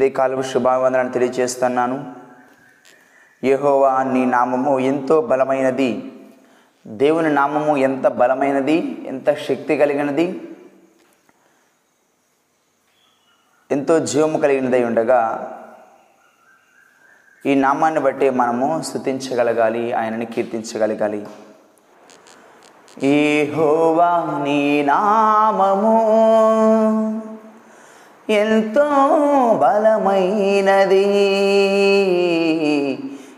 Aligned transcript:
ఉదయకాలపు 0.00 0.42
శుభావందనాన్ని 0.42 1.12
తెలియజేస్తున్నాను. 1.12 2.14
యహోవా 3.44 4.02
నీ 4.02 4.24
నామము 4.24 4.78
ఎంతో 4.78 5.20
బలమైనది. 5.20 6.12
దేవుని 6.86 7.34
నామము 7.34 7.76
ఎంత 7.76 8.06
బలమైనది 8.08 9.04
ఎంత 9.08 9.34
శక్తి 9.34 9.76
కలిగినది. 9.76 10.48
ఎంతో 13.70 13.98
జీవము 13.98 14.38
కలిగినదై 14.38 14.84
ఉండగా 14.84 15.20
ఈ 17.46 17.54
నామాన్ని 17.54 18.00
బట్టి 18.00 18.30
మనము 18.30 18.82
స్థుతించగలగాలి 18.82 19.92
ఆయనని 19.92 20.26
కీర్తించగలగాలి. 20.26 21.26
యెహోవా 23.02 24.40
నీ 24.44 24.82
నామము. 24.82 26.00
ఎంతో 28.30 28.88
బలమైనది. 29.62 31.06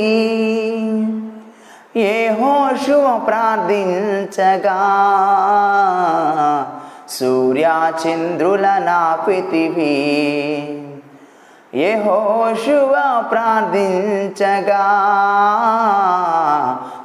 ఏ 2.01 2.29
హోషువ 2.29 3.21
ప్రార్థించగా 3.27 4.79
సూర్యాచంద్రుల 7.09 8.61
నాపితివి. 8.61 9.99
ఏ 11.79 11.95
హోషువ 11.95 13.23
ప్రార్థించగా 13.31 14.85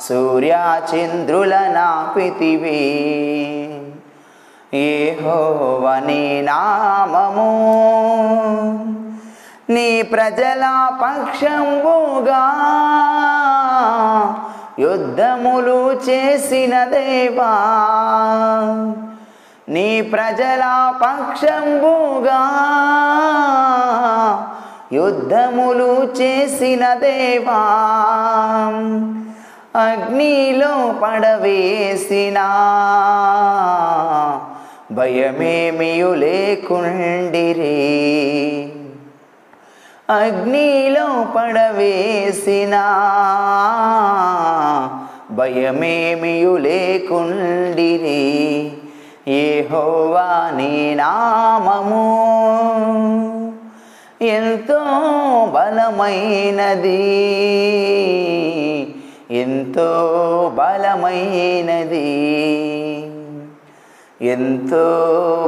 సూర్యాచంద్రుల 0.01 1.57
నాపితివి. 1.57 3.68
ఏహోవని 4.75 6.43
నామము. 6.43 7.49
నీ 9.71 10.03
ప్రజల 10.03 10.91
పక్షంబుగా 11.03 12.55
యుద్ధములు 14.79 15.93
చేసిన 15.93 16.85
దేవా. 16.85 17.55
నీ 19.69 20.01
ప్రజల 20.01 20.93
పక్షంబుగా 21.03 22.43
యుద్ధములు 24.93 26.03
చేసిన 26.03 26.95
దేవా. 26.95 27.65
అగ్నిలో 29.81 30.95
పడవేసిన 31.03 32.39
భయమేమియు 34.99 36.15
లేకుండిరి? 36.15 37.73
అగ్నిలో 40.13 41.27
పడవేసిన 41.37 42.75
భయమేమియు 45.31 46.57
లేకుండిరి? 46.57 48.25
ఏహోవా 49.29 50.51
నీ 50.57 50.95
నామము 50.95 52.09
ఎంతో 54.23 54.81
బలమైనది. 55.55 57.05
ఎంతో 59.31 59.91
బలమైనది. 60.55 62.09
ఎంతో 64.23 64.85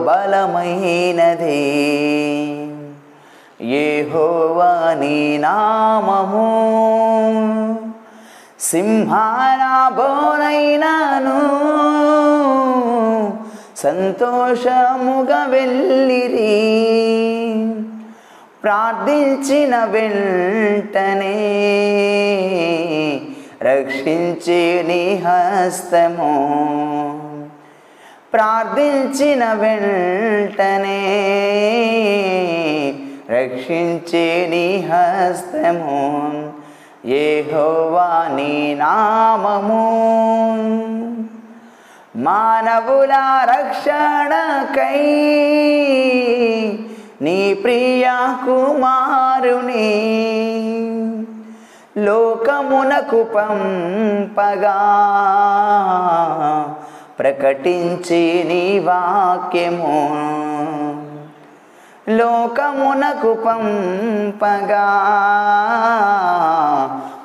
బలమైనది. 0.09 0.67
యెహోవా 3.61 4.95
నీ 4.95 5.39
నామము. 5.39 6.71
సింహారాబోనైనాను. 8.61 9.31
సంతోషముగా 13.77 15.45
వెళ్ళిరి. 15.45 16.81
ప్రార్థించిన 18.63 19.85
వెంటనే 19.85 21.41
రక్షించి 23.63 24.85
నీ 24.89 25.23
హస్తము. 25.27 26.51
ప్రార్థించిన 28.33 29.53
వెంటనే 29.53 31.01
రక్షించి 33.31 34.47
నీ 34.51 34.89
హస్తము. 34.93 36.53
ఏహోవా 37.05 38.29
నీ 38.37 38.75
నామము. 38.75 39.87
మానవుల 42.17 43.13
రక్షణకై 43.45 45.03
నీ 47.23 47.55
ప్రియ 47.55 48.11
కుమారుని 48.45 49.91
లోకమునకు 51.99 53.23
పంపగా. 53.23 54.81
ప్రకటించి 57.21 58.45
నీ 58.45 58.79
వాక్యము. 58.79 60.09
లోకమునకు 62.09 63.35
పంపగా 63.35 64.87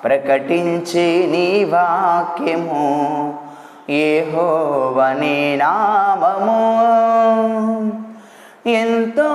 ప్రకటించి 0.04 1.28
నీ 1.28 1.64
వాక్యము. 1.64 3.34
ఏహోవని 3.90 5.58
నామము. 5.58 6.86
ఎంతో 8.70 9.30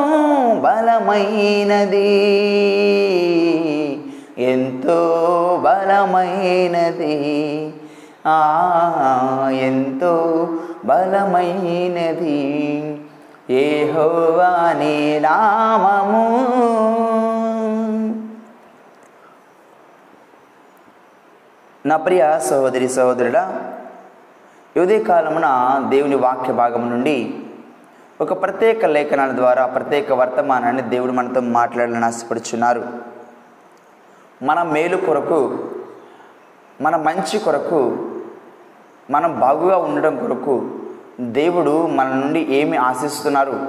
బలమైనది. 0.54 2.06
ఎంతో 4.38 5.16
బలమైనది. 5.64 7.16
ఎంతో 9.50 10.48
బలమైనది. 10.84 12.40
ఏహోవా 13.50 14.72
నామము. 15.20 16.26
నా 21.86 21.96
ప్రియ 21.96 22.38
సహోదరి 22.38 22.88
సహోదరుడా 22.88 23.72
యువదే 24.76 25.02
కాలమున 25.02 25.44
దేవుని 25.88 26.14
వాక్య 26.14 26.52
భాగం 26.52 26.90
నుండి 26.90 27.34
ఒక 28.20 28.42
ప్రత్యేక 28.42 28.84
లేఖనాల 28.84 29.30
ద్వారా 29.30 29.66
ప్రత్యేక 29.66 30.12
వర్తమానాన్ని 30.12 30.82
దేవుడు 30.82 31.12
మనతో 31.12 31.40
మాట్లాడాలని 31.40 32.04
ఆశపడుచున్నారు. 32.04 32.84
మన 34.42 34.62
మేలు 34.62 34.96
కొరకు 34.96 35.58
మన 36.80 36.96
మంచి 36.96 37.38
కొరకు 37.38 38.09
మనం 39.10 39.40
బాగుగా 39.40 39.76
ఉండడం 39.76 40.16
కొరకు 40.16 40.70
దేవుడు 41.20 41.86
మన 41.86 42.08
నుండి 42.08 42.40
ఏమి 42.50 42.76
ఆశిస్తున్నారు? 42.76 43.66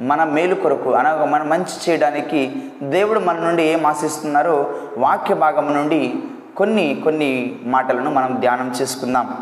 మన 0.00 0.24
మేలు 0.24 0.54
కొరకు 0.54 0.90
అనగా 0.90 1.24
మన 1.24 1.42
మంచి 1.42 1.90
చేయడానికి 1.90 2.62
దేవుడు 2.82 3.20
మన 3.20 3.38
నుండి 3.38 3.62
ఏం 3.62 3.86
ఆశిస్తున్నారో 3.86 4.74
వాక్య 4.98 5.34
భాగం 5.34 5.74
నుండి 5.74 6.14
కొన్ని 6.56 7.00
కొన్ని 7.04 7.60
మాటలను 7.62 8.10
మనం 8.10 8.36
ధ్యానం 8.40 8.74
చేసుకుందాం. 8.82 9.38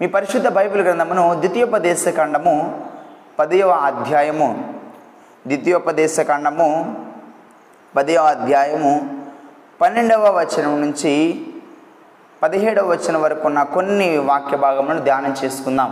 మీ 0.00 0.06
పరిశుద్ధ 0.06 0.48
బైబిల్ 0.48 0.82
గ్రంథమును 0.82 1.34
ద్వితీయోపదేశ 1.34 2.08
కాండము 2.08 2.86
పదవ 3.38 3.70
అధ్యాయము. 3.70 4.74
ద్వితీయోపదేశ 5.46 6.20
కాండము 6.20 6.96
పదవ 7.96 8.22
అధ్యాయము 8.22 9.22
పన్నెండవ 9.80 10.38
వచనం 10.38 10.80
నుంచి 10.80 11.46
పదిహేడవ 12.42 12.90
వచ్చిన 12.90 13.16
వరకు 13.16 13.46
ఉన్న 13.46 13.62
కొన్ని 13.62 14.18
వాక్య 14.18 14.56
భాగములను 14.56 15.00
ధ్యానం 15.00 15.34
చేసుకుందాం. 15.44 15.90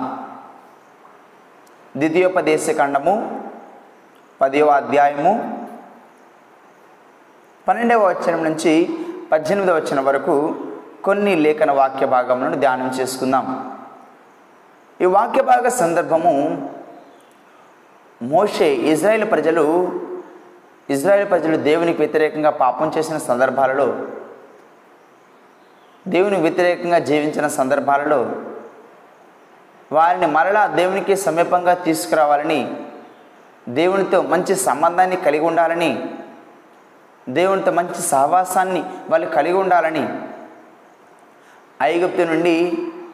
ద్వితీయోపదేశ 1.97 2.71
ఖండము 2.79 3.15
పదవ 4.41 4.69
అధ్యాయము 4.71 5.33
పన్నెండవ 7.69 8.09
వచనం 8.09 8.45
నుంచి 8.45 8.99
పద్దెనిమిదవ 9.33 9.77
వచనం 9.77 10.05
వరకు 10.05 10.55
కొన్ని 11.05 11.37
లేఖన 11.37 11.71
వాక్య 11.71 12.06
భాగములను 12.06 12.56
ధ్యానం 12.56 12.89
చేసుకుందాం. 12.89 13.47
ఈ 15.00 15.05
వాక్య 15.05 15.43
భాగ 15.43 15.69
సందర్భము 15.69 16.35
మోషే 18.23 18.69
ఇజ్రాయెల్ 18.93 19.31
ప్రజలు 19.31 19.65
ఇజ్రాయెల్ 20.91 21.31
ప్రజలు 21.31 21.56
దేవునికి 21.56 21.99
వ్యతిరేకంగా 21.99 22.50
పాపం 22.50 22.93
చేసిన 22.99 23.19
సందర్భాలలో 23.19 23.99
దేవుని 26.08 26.37
వ్యతిరేకంగా 26.40 26.99
జీవించిన 27.08 27.46
సందర్భాలలో 27.55 28.20
వారిని 29.90 30.28
మరలా 30.32 30.62
దేవునికి 30.76 31.14
సమీపంగా 31.19 31.75
తీసుకురావాలని 31.84 32.60
దేవునితో 33.70 34.19
మంచి 34.28 34.55
సంబంధాన్ని 34.60 35.16
కలిగి 35.16 35.44
ఉండాలని 35.44 35.90
దేవునితో 37.31 37.70
మంచి 37.72 38.02
సహవాసాన్ని 38.08 38.82
వాళ్ళు 39.10 39.26
కలిగి 39.28 39.58
ఉండాలని 39.58 40.05
ఐగుప్తు 41.84 42.22
నుండి 42.25 42.54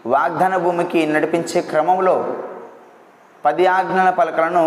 వాగ్దాన 0.06 0.54
భూమికి 0.56 1.00
నడిపించే 1.06 1.60
క్రమంలో 1.62 2.14
పది 3.44 3.64
ఆజ్ఞల 3.68 4.10
పలకలను 4.10 4.64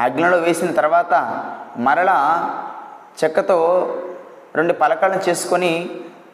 అగ్నిలో 0.00 0.38
వేసిన 0.38 0.70
తర్వాత 0.72 1.14
మరలా 1.78 2.18
చెక్కతో 3.20 3.58
రెండు 4.56 4.74
పలకలను 4.74 5.20
చేసుకొని 5.22 5.72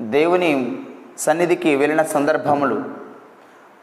దేవుని 0.09 0.53
సన్నిధికి 1.19 1.77
వెళ్ళిన 1.77 2.03
సందర్భములు. 2.03 2.85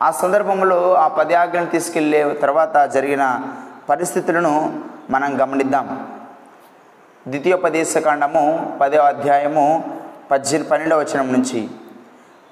ఆ 0.01 0.11
సందర్భంలో 0.11 0.93
ఆ 0.93 1.07
పది 1.07 1.33
ఆజ్ఞలను 1.33 1.69
తీసుకెళ్ళే 1.69 2.33
తర్వాత 2.33 2.93
జరిగిన 2.93 3.41
పరిస్థితులను 3.89 4.83
మనం 5.09 5.41
గమనిద్దాం. 5.41 6.07
ద్వితీయోపదేశకాండము 7.27 8.77
పదో 8.81 9.01
అధ్యాయము 9.01 9.83
పద్దెనిమిది 10.31 10.69
పన్నెండవ 10.69 10.99
వచనం 10.99 11.33
నుంచి. 11.33 11.69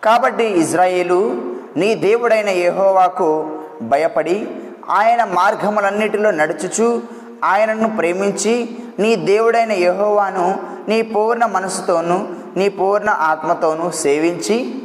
కాబట్టి 0.04 0.44
ఇజ్రాయేలు 0.44 1.42
నీ 1.78 1.96
దేవుడైన 1.96 2.50
యహోవాకు 2.50 3.60
భయపడి 3.82 4.56
ఆయన 4.90 5.24
మార్గములన్నిటిలో 5.24 6.32
నడుచుచు 6.32 7.04
ఆయనను 7.44 7.98
ప్రేమించి 7.98 8.78
నీ 9.00 9.16
దేవుడైన 9.16 9.72
యహోవాను 9.72 10.60
నీ 10.88 11.02
పూర్ణ 11.02 11.46
మనసుతోనూ 11.46 12.28
నీ 12.58 12.70
పూర్ణ 12.70 13.10
ఆత్మతోనూ 13.10 13.92
సేవించి 13.92 14.84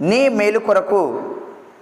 నీ 0.00 0.28
మేలు 0.28 0.58
కొరకు 0.58 1.22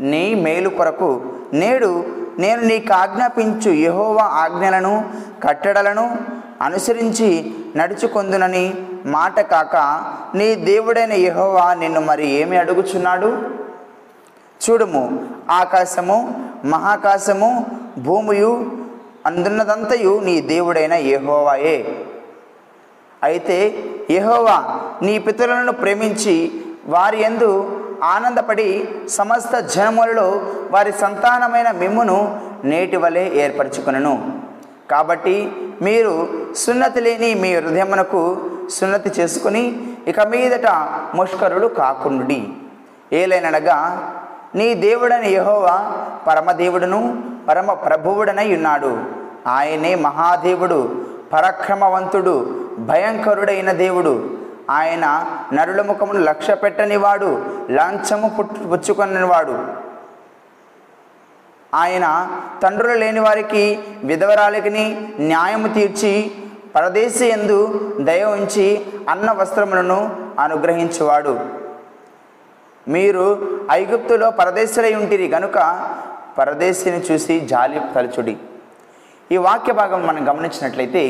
నీ 0.01 0.35
మేలు 0.35 0.69
కొరకు 0.69 1.23
నేడు 1.53 2.05
నేను 2.39 2.63
నీకు 2.63 2.93
ఆజ్ఞాపించు 2.93 3.71
యహోవా 3.71 4.23
ఆజ్ఞలను 4.23 5.13
కట్టడలను 5.43 6.17
అనుసరించి 6.63 7.55
నడుచుకొందునని 7.77 8.75
మాట 9.07 9.41
కాక 9.41 9.77
నీ 10.35 10.55
దేవుడైన 10.55 11.13
యహోవా 11.13 11.75
నిన్ను 11.75 12.01
మరి 12.01 12.27
ఏమి 12.29 12.57
అడుగుచున్నాడు? 12.57 13.39
చూడుము 14.61 15.27
ఆకాశము 15.51 16.35
మహాకాశము 16.65 17.67
భూమియు 17.99 18.67
అందున్నదంతయు 19.27 20.21
నీ 20.25 20.41
దేవుడైన 20.41 20.93
యహోవాయే. 20.93 22.06
అయితే 23.23 23.75
యహోవా 24.11 24.81
నీ 25.03 25.19
పితరులను 25.19 25.73
ప్రేమించి 25.73 26.65
వారి 26.87 27.23
యందు 27.23 27.81
ఆనందపడి 28.03 28.89
సమస్త 29.09 29.59
జనములలో 29.59 30.43
వారి 30.71 30.93
సంతానమైన 30.93 31.71
మిమ్మును 31.71 32.41
నేటి 32.65 32.97
వలె 32.97 33.31
ఏర్పరచుకును 33.31 34.33
కాబట్టి 34.91 35.53
మీరు 35.83 36.29
సున్నతి 36.57 37.01
లేని 37.01 37.35
మీ 37.35 37.55
హృదయమునకు 37.55 38.39
సున్నతి 38.71 39.11
చేసుకుని 39.21 39.87
ఇక 40.09 40.21
మీదట 40.21 40.67
ముష్కరుడు 41.15 41.67
కాకుండుడి. 41.67 42.49
ఏలైనడగా 43.13 43.79
నీ 44.55 44.75
దేవుడని 44.75 45.33
యహోవా 45.33 45.93
పరమదేవుడును 46.27 47.23
పరమ 47.49 47.73
ప్రభువుడనై 47.73 48.55
ఉన్నాడు. 48.55 48.99
ఆయనే 49.47 49.95
మహాదేవుడు. 49.95 51.07
పరాక్రమవంతుడు 51.33 52.35
భయంకరుడైన 52.79 53.73
దేవుడు. 53.73 54.31
ఆయన 54.71 55.27
నరుల 55.53 55.83
ముఖమును 55.83 56.21
లక్ష్య 56.21 56.55
పెట్టనివాడు 56.55 57.45
లాంఛము 57.71 58.29
పుట్టు 58.29 58.55
పుచ్చుకొనివాడు 58.55 59.87
ఆయన 61.75 62.29
తండ్రులు 62.63 62.95
లేని 62.95 63.21
వారికి 63.21 63.79
విధవరాలికిని 64.05 65.13
న్యాయము 65.21 65.69
తీర్చి 65.69 66.33
పరదేశి 66.77 67.27
ఎందు 67.27 67.59
దయ 68.01 68.25
ఉంచి 68.25 68.87
అన్న 69.09 69.33
వస్త్రములను 69.33 70.17
అనుగ్రహించువాడు. 70.41 71.41
మీరు 72.89 73.25
ఐగుప్తులో 73.71 74.31
పరదేశులై 74.31 74.95
ఉంటిరి 74.95 75.29
గనుక 75.29 75.89
పరదేశిని 76.39 76.99
చూసి 76.99 77.41
జాలి 77.41 77.81
తలచుడి. 77.95 78.37
ఈ 79.33 79.37
వాక్య 79.37 79.73
భాగం 79.73 80.07
మనం 80.07 80.29
గమనించినట్లయితే 80.29 81.01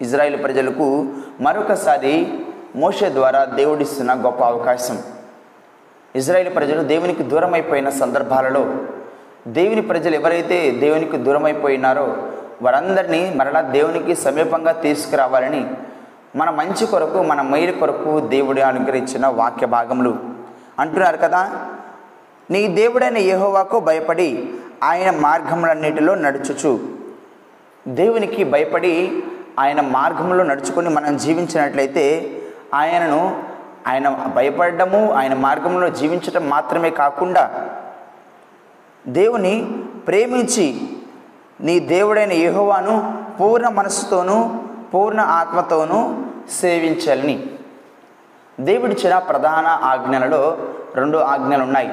ఇజ్రాయెల్ 0.00 0.42
ప్రజలకు 0.42 1.08
మరొకసారి 1.40 2.38
మోషే 2.76 3.08
ద్వారా 3.08 3.44
దేవుడిస్తున్న 3.44 4.14
గొప్ప 4.14 4.44
అవకాశం. 4.44 4.98
ఇజ్రాయెల్ 6.16 6.54
ప్రజలు 6.54 6.82
దేవునికి 6.82 7.22
దూరమైపోయిన 7.22 7.88
సందర్భాలలో 7.88 8.74
దేవుని 9.46 9.82
ప్రజలు 9.82 10.14
ఎవరైతే 10.14 10.70
దేవునికి 10.70 11.16
దూరమైపోయినారో 11.16 12.16
వారందరినీ 12.62 13.32
మరలా 13.36 13.60
దేవునికి 13.60 14.14
సమీపంగా 14.14 14.72
తీసుకురావాలని 14.72 15.70
మన 16.36 16.50
మంచి 16.50 16.86
కొరకు 16.86 17.22
మన 17.22 17.42
మేలు 17.42 17.72
కొరకు 17.72 18.20
దేవుడు 18.20 18.60
అనుగ్రహించిన 18.60 19.26
వాక్య 19.26 19.66
భాగములు. 19.66 20.18
అంటున్నారు 20.78 21.16
కదా 21.16 21.52
నీ 22.50 22.68
దేవుడైన 22.68 23.18
యహోవాకు 23.18 23.80
భయపడి 23.80 24.48
ఆయన 24.82 25.10
మార్గములన్నిటిలో 25.10 26.14
నడుచుచు. 26.14 26.93
దేవునికి 27.88 28.44
భయపడి 28.44 29.22
ఆయన 29.58 29.80
మార్గంలో 29.80 30.44
నడుచుకొని 30.44 30.88
మనం 30.88 31.16
జీవించినట్లయితే 31.16 32.30
ఆయనను 32.74 33.42
ఆయన 33.86 34.08
భయపడము 34.08 35.12
ఆయన 35.12 35.34
మార్గంలో 35.34 35.88
జీవించడం 35.88 36.48
మాత్రమే 36.48 36.90
కాకుండా 36.90 37.70
దేవుని 39.06 39.72
ప్రేమించి 40.08 40.80
నీ 41.60 41.80
దేవుడైన 41.80 42.32
యహోవాను 42.32 43.14
పూర్ణ 43.40 43.68
మనస్సుతోనూ 43.68 44.50
పూర్ణ 44.94 45.20
ఆత్మతోనూ 45.20 46.24
సేవించాలని. 46.60 47.46
దేవుడిచ్చిన 48.60 49.18
ప్రధాన 49.18 49.66
ఆజ్ఞలలో 49.66 50.58
రెండు 50.94 51.18
ఆజ్ఞలు 51.18 51.62
ఉన్నాయి 51.62 51.90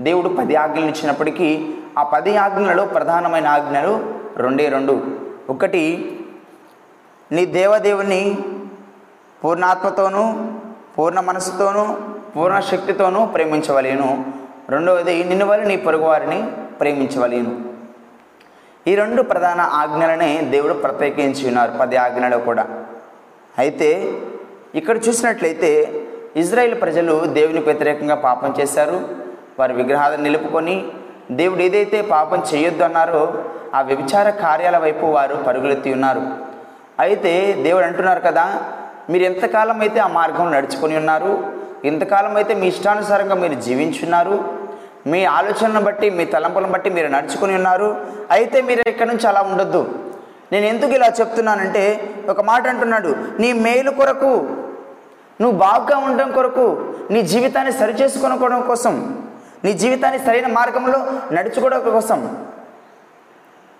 దేవుడు 0.00 0.28
పది 0.28 0.56
ఆజ్ఞలు 0.56 0.84
ఇచ్చినప్పటికీ 0.84 1.74
ఆ 1.98 2.02
పది 2.02 2.36
ఆజ్ఞలలో 2.36 2.84
ప్రధానమైన 2.86 3.48
ఆజ్ఞలు 3.48 4.21
రెండే 4.36 4.68
రెండు. 4.68 5.02
ఒకటి 5.50 5.82
నీ 7.32 7.44
దేవదేవుని 7.44 8.38
పూర్ణాత్మతోనూ 9.44 10.34
పూర్ణ 10.98 11.20
మనసుతోనూ 11.20 11.96
పూర్ణ 12.36 12.60
శక్తితోనూ 12.60 13.26
ప్రేమించవలేను. 13.26 14.24
రెండవది 14.68 15.24
నిన్ను 15.24 15.46
వల్ల 15.46 15.64
నీ 15.64 15.76
పొరుగువారిని 15.76 16.52
ప్రేమించవలేను. 16.80 17.72
ఈ 18.86 18.94
రెండు 18.94 19.22
ప్రధాన 19.22 19.60
ఆజ్ఞలనే 19.60 20.40
దేవుడు 20.40 20.74
ప్రత్యేకించి 20.74 21.46
ఉన్నారు 21.46 21.72
పది 21.80 21.96
ఆజ్ఞలు 21.96 22.38
కూడా. 22.38 22.84
అయితే 23.58 24.12
ఇక్కడ 24.74 24.96
చూసినట్లయితే 25.08 26.02
ఇజ్రాయెల్ 26.36 26.80
ప్రజలు 26.80 27.24
దేవునికి 27.24 27.64
వ్యతిరేకంగా 27.64 28.14
పాపం 28.14 28.54
చేశారు. 28.60 29.08
వారి 29.58 29.72
విగ్రహాలను 29.72 30.22
నిలుపుకొని 30.22 30.92
దేవుడు 31.30 31.62
ఏదైతే 31.62 32.02
పాపం 32.02 32.42
చేయొద్దు 32.50 32.84
అన్నారో 32.84 33.22
ఆ 33.74 33.80
వ్యభిచార 33.80 34.30
కార్యాల 34.44 34.78
వైపు 34.78 35.04
వారు 35.06 35.34
పరుగులెత్తి 35.46 35.92
ఉన్నారు. 35.92 36.22
అయితే 37.00 37.32
దేవుడు 37.66 37.84
అంటున్నారు 37.84 38.20
కదా 38.20 38.44
మీరు 39.10 39.24
ఎంతకాలం 39.24 39.80
అయితే 39.80 40.00
ఆ 40.00 40.06
మార్గం 40.06 40.50
నడుచుకొని 40.52 40.96
ఉన్నారు? 40.96 41.30
ఇంతకాలం 41.84 42.36
అయితే 42.36 42.54
మీ 42.54 42.66
ఇష్టానుసారంగా 42.66 43.34
మీరు 43.34 43.54
జీవించున్నారు 43.54 44.62
మీ 45.12 45.24
ఆలోచనను 45.24 45.80
బట్టి 45.80 46.10
మీ 46.10 46.24
తలంపులను 46.24 46.72
బట్టి 46.72 46.90
మీరు 46.90 47.08
నడుచుకుని 47.08 47.54
ఉన్నారు? 47.60 47.88
అయితే 48.30 48.58
మీరు 48.62 48.82
ఇక్కడ 48.88 49.08
నుంచి 49.08 49.26
అలా 49.26 49.40
ఉండొద్దు. 49.42 49.82
నేను 50.52 50.66
ఎందుకు 50.66 50.92
ఇలా 50.98 51.08
చెప్తున్నానంటే 51.20 51.84
ఒక 52.28 52.40
మాట 52.40 52.66
అంటున్నాడు 52.68 53.14
నీ 53.40 53.52
మేలు 53.52 53.90
కొరకు 53.90 54.32
నువ్వు 55.40 55.56
బాగా 55.58 55.96
ఉండడం 56.06 56.30
కొరకు 56.30 56.66
నీ 57.10 57.22
జీవితాన్ని 57.22 57.72
సరిచేసుకోవడం 57.72 58.60
కోసం 58.70 58.94
నీ 59.64 59.72
జీవితాన్ని 59.72 60.26
సరైన 60.26 60.46
మార్గంలో 60.46 61.06
నడుచుకోవడం 61.32 61.90
కోసం. 61.90 62.46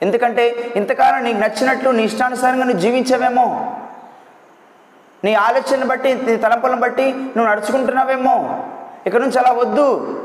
ఎందుకంటే 0.03 0.73
ఇంతకాలం 0.77 1.25
నీకు 1.25 1.39
నచ్చినట్లు 1.39 1.91
నీ 1.91 2.03
ఇష్టానుసారంగా 2.03 2.65
నువ్వు 2.65 2.81
జీవించవేమో. 2.81 3.77
నీ 5.25 5.35
ఆలోచనను 5.35 5.87
బట్టి 5.87 6.15
నీ 6.15 6.37
తలంపులను 6.37 6.81
బట్టి 6.81 7.13
నువ్వు 7.13 7.47
నడుచుకుంటున్నావేమో. 7.47 8.65
ఇక్కడ 9.07 9.21
నుంచి 9.21 9.39
అలా 9.39 9.53
వద్దు. 9.53 10.19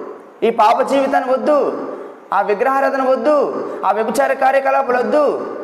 ఈ 0.43 0.49
పాప 0.49 0.81
జీవితాన్ని 0.81 1.31
వద్దు. 1.31 1.93
ఆ 2.33 2.41
విగ్రహారాధన 2.41 3.01
వద్దు. 3.01 3.37
ఆ 3.85 3.91
వ్యభిచార 3.91 4.33
కార్యకలాపాలు 4.33 4.97
వద్దు. 4.97 5.57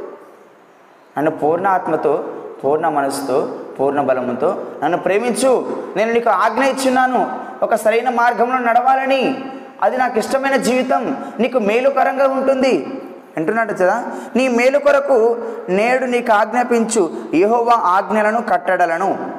నన్ను 1.18 1.32
పూర్ణ 1.32 1.68
ఆత్మతో 1.68 2.28
పూర్ణ 2.64 2.90
మనసుతో 2.90 3.60
పూర్ణ 3.80 4.02
బలముతో 4.02 4.66
నన్ను 4.84 4.98
ప్రేమించు. 4.98 5.84
నేను 5.96 6.14
నీకు 6.14 6.30
ఆజ్ఞ 6.30 6.64
ఇచ్చున్నాను. 6.64 7.40
ఒక 7.64 7.76
సరైన 7.76 8.10
మార్గంలో 8.10 8.58
నడవాలని. 8.60 9.46
అది 9.82 9.98
నాకు 9.98 10.20
ఇష్టమైన 10.20 10.56
జీవితం 10.56 11.34
నీకు 11.40 11.60
మేలుకరంగా 11.60 12.28
ఉంటుంది. 12.28 13.02
అంటున్నాడు 13.38 13.74
కదా 13.74 14.12
నీ 14.36 14.48
మేలు 14.48 14.80
కొరకు 14.80 15.44
నేడు 15.70 16.06
నీకు 16.06 16.34
ఆజ్ఞాపించు 16.34 17.12
యహోవా 17.34 17.74
ఆజ్ఞలను 17.74 18.42
కట్టడలను. 18.42 19.32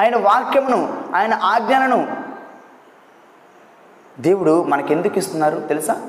ఆయన 0.00 0.16
వాక్యమును 0.16 1.02
ఆయన 1.14 1.34
ఆజ్ఞలను 1.34 2.16
దేవుడు 4.20 4.62
మనకెందుకు 4.62 5.18
ఇస్తున్నారు 5.18 5.60
తెలుసా? 5.60 6.00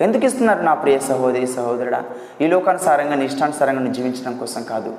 ఎందుకు 0.00 0.24
ఇస్తున్నారు 0.24 0.62
నా 0.62 0.74
ప్రియ 0.74 0.98
సహోదరి 0.98 1.46
సహోదరుడా? 1.46 2.04
ఈ 2.40 2.46
లోకానుసారంగా 2.46 3.14
నీ 3.14 3.24
ఇష్టానుసారంగా 3.24 3.78
నువ్వు 3.78 3.94
జీవించడం 3.94 4.38
కోసం 4.38 4.62
కాదు. 4.62 4.96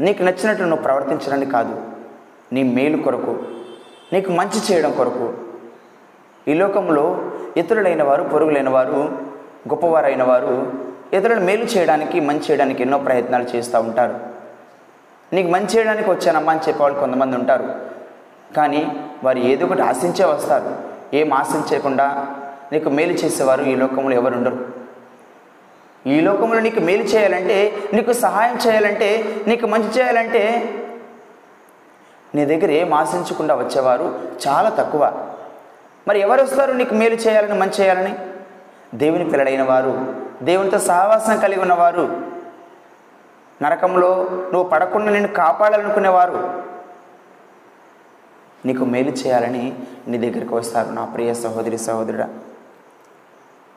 నీకు 0.00 0.22
నచ్చినట్లు 0.22 0.64
నువ్వు 0.66 0.84
ప్రవర్తించడానికి 0.84 1.50
కాదు. 1.50 1.80
నీ 2.52 2.62
మేలు 2.62 3.02
కొరకు 3.02 3.42
నీకు 4.12 4.30
మంచి 4.30 4.74
చేయడం 4.74 4.92
కొరకు 4.92 5.34
ఈ 6.48 6.54
లోకంలో 6.54 7.04
ఇతరులైన 7.56 8.02
వారు 8.02 8.22
పొరుగులైన 8.22 8.68
వారు 8.68 9.00
గొప్పవారైన 9.68 10.22
వారు 10.22 10.72
ఇతరులను 11.16 11.44
మేలు 11.46 11.64
చేయడానికి 11.64 12.20
మంచి 12.20 12.44
చేయడానికి 12.50 12.82
ఎన్నో 12.82 12.98
ప్రయత్నాలు 12.98 13.56
చేస్తూ 13.56 13.80
ఉంటారు. 13.80 14.14
నీకు 15.34 15.48
మంచి 15.48 15.78
చేయడానికి 15.78 16.10
వచ్చానమ్మా 16.10 16.52
అని 16.52 16.64
చెప్పేవాళ్ళు 16.68 17.00
కొంతమంది 17.00 17.36
ఉంటారు. 17.36 17.66
కానీ 18.56 18.82
వారు 19.24 19.38
ఏదో 19.38 19.66
ఒకటి 19.66 19.82
ఆశించే 19.82 20.24
వస్తారు. 20.24 20.70
ఏం 21.14 21.32
ఆశించకుండా 21.32 22.06
నీకు 22.72 22.90
మేలు 22.90 23.12
చేసేవారు 23.12 23.62
ఈ 23.62 23.74
లోకంలో 23.74 24.14
ఎవరు 24.20 24.34
ఉండరు 24.36 24.58
ఈ 26.06 26.20
లోకంలో 26.20 26.60
నీకు 26.60 26.80
మేలు 26.80 27.02
చేయాలంటే 27.02 27.56
నీకు 27.92 28.12
సహాయం 28.12 28.56
చేయాలంటే 28.66 29.08
నీకు 29.46 29.66
మంచి 29.66 30.00
చేయాలంటే 30.00 30.42
నీ 32.34 32.44
దగ్గర 32.44 32.70
ఏం 32.70 32.94
ఆశించకుండా 32.94 33.54
వచ్చేవారు 33.54 34.06
చాలా 34.48 34.68
తక్కువ. 34.68 35.28
మరి 36.08 36.20
ఎవరు 36.20 36.42
వస్తారు? 36.42 36.72
నీకు 36.72 36.94
మేలు 36.94 37.14
చేయాలని 37.14 37.58
మంచి 37.58 37.72
చేయాలని? 37.80 38.14
దేవుని 38.94 39.24
పిల్లడైన 39.30 39.62
వారు 39.62 40.14
దేవునితో 40.42 40.78
సహవాసం 40.78 41.40
కలిగి 41.40 41.60
ఉన్నవారు 41.60 42.20
నరకంలో 43.62 44.26
నువ్వు 44.30 44.62
పడకుండా 44.62 45.12
నేను 45.12 45.28
కాపాడాలనుకునేవారు 45.28 46.62
నీకు 48.64 48.84
మేలు 48.84 49.10
చేయాలని 49.10 49.76
నీ 50.08 50.18
దగ్గరికి 50.18 50.54
వస్తారు. 50.54 50.88
నా 50.88 51.04
ప్రియ 51.04 51.34
సహోదరి 51.34 51.78
సహోదరుడా 51.78 52.28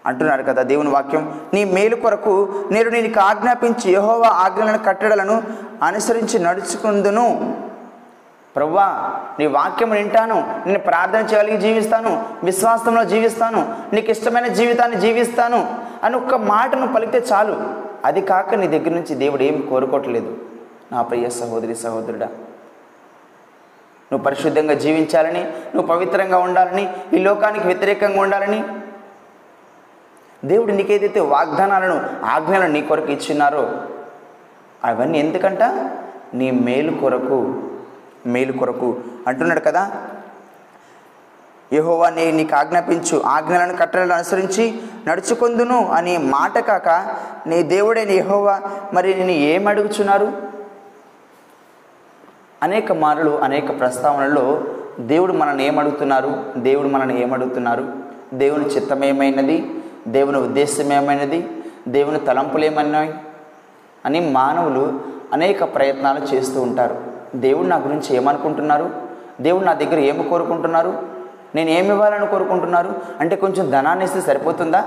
అంటున్నారు 0.06 0.44
కదా 0.44 0.62
దేవుని 0.62 0.90
వాక్యం. 0.90 1.42
నీ 1.54 1.66
మేలు 1.66 1.96
కొరకు 1.96 2.64
నేను 2.72 2.90
నీకు 2.90 3.20
ఆజ్ఞాపించి 3.20 3.94
యహోవా 3.94 4.28
ఆజ్ఞలను 4.28 4.78
కట్టడలను 4.78 5.44
అనుసరించి 5.84 6.40
నడుచుకుందును. 6.40 7.58
ప్రవ్వా 8.56 8.86
నీ 9.40 9.46
వాక్యం 9.46 9.90
వింటాను 9.90 10.64
నేను 10.66 10.80
ప్రార్థన 10.80 11.20
చేయగలిగి 11.20 11.58
జీవిస్తాను 11.58 12.26
విశ్వాసంలో 12.44 13.04
జీవిస్తాను 13.04 13.76
నీకు 13.94 14.12
ఇష్టమైన 14.12 14.48
జీవితాన్ని 14.48 15.02
జీవిస్తాను 15.02 15.76
అని 16.04 16.16
ఒక్క 16.16 16.36
మాటను 16.36 16.94
పలికితే 16.94 17.28
చాలు. 17.34 17.86
అది 18.06 18.22
కాక 18.22 18.56
నీ 18.56 18.68
దగ్గర 18.68 18.90
నుంచి 18.90 19.16
దేవుడు 19.16 19.44
ఏమి 19.44 19.62
కోరుకోవట్లేదు. 19.62 20.38
నా 20.92 21.02
ప్రియ 21.02 21.30
సహోదరి 21.30 21.76
సహోదరుడా 21.76 22.26
నువ్వు 24.12 24.24
పరిశుద్ధంగా 24.24 24.74
జీవించాలని 24.74 25.44
నువ్వు 25.44 25.96
పవిత్రంగా 25.96 26.38
ఉండాలని 26.38 26.94
ఈ 27.14 27.18
లోకానికి 27.18 27.68
వ్యతిరేకంగా 27.68 28.22
ఉండాలని 28.22 28.64
దేవుడు 30.46 30.72
నీకేదైతే 30.72 31.20
వాగ్దానాలను 31.20 32.26
ఆజ్ఞలను 32.26 32.74
నీ 32.74 32.82
కొరకు 32.82 33.12
ఇచ్చినారో 33.12 33.72
అవన్నీ 34.84 35.20
ఎందుకంట? 35.20 35.64
నీ 36.34 36.52
మేలు 36.52 36.92
కొరకు 36.92 37.62
మేలు 38.26 38.52
కొరకు 38.52 38.98
అంటున్నాడు 39.28 39.60
కదా. 39.60 39.92
యహోవా 41.74 42.10
నీ 42.10 42.32
నీకు 42.32 42.56
ఆజ్ఞాపించు 42.56 43.22
ఆజ్ఞలను 43.26 43.78
కట్టలను 43.78 44.14
అనుసరించి 44.14 44.82
నడుచుకుందును 45.08 45.88
అని 45.88 46.18
మాట 46.18 46.60
కాక 46.60 47.16
నీ 47.48 47.64
దేవుడైన 47.64 48.12
యహోవా 48.12 48.62
మరి 48.94 49.14
నేను 49.14 49.32
ఏం 49.32 49.68
అడుగుచున్నారు? 49.68 50.34
అనేక 52.64 52.92
మార్లు 52.92 53.40
అనేక 53.44 53.80
ప్రస్తావనలో 53.80 54.64
దేవుడు 55.00 55.34
మనల్ని 55.34 55.66
ఏమడుగుతున్నారు 55.66 56.46
దేవుడు 56.58 56.88
మనల్ని 56.88 57.22
ఏమడుగుతున్నారు 57.22 57.94
దేవుని 58.34 58.66
చిత్తం 58.66 59.04
ఏమైనది? 59.04 59.72
దేవుని 60.08 60.38
ఉద్దేశం 60.38 60.94
ఏమైనది? 60.94 61.50
దేవుని 61.88 62.20
తలంపులు 62.20 62.66
ఏమన్నాయి 62.66 63.14
అని 64.06 64.20
మానవులు 64.20 65.00
అనేక 65.34 65.76
ప్రయత్నాలు 65.76 66.20
చేస్తూ 66.20 66.62
ఉంటారు. 66.62 67.05
దేవుడు 67.36 67.68
నా 67.68 67.78
గురించి 67.78 68.16
ఏమనుకుంటున్నారు? 68.16 68.90
దేవుడు 69.42 69.64
నా 69.64 69.74
దగ్గర 69.74 70.00
ఏమి 70.00 70.24
కోరుకుంటున్నారు? 70.24 71.04
నేను 71.56 71.70
ఏమి 71.70 71.88
ఇవ్వాలని 71.88 72.28
కోరుకుంటున్నారు? 72.28 72.94
అంటే 73.20 73.36
కొంచెం 73.36 73.70
ధనాన్ని 73.70 74.06
ఇస్తే 74.06 74.22
సరిపోతుందా? 74.22 74.84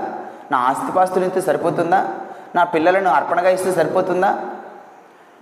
నా 0.51 0.57
ఆస్తిపాస్తులు 0.57 1.25
ఇస్తే 1.25 1.41
సరిపోతుందా? 1.41 2.07
నా 2.55 2.63
పిల్లలను 2.63 3.09
అర్పణగా 3.09 3.49
ఇస్తే 3.49 3.71
సరిపోతుందా? 3.71 4.39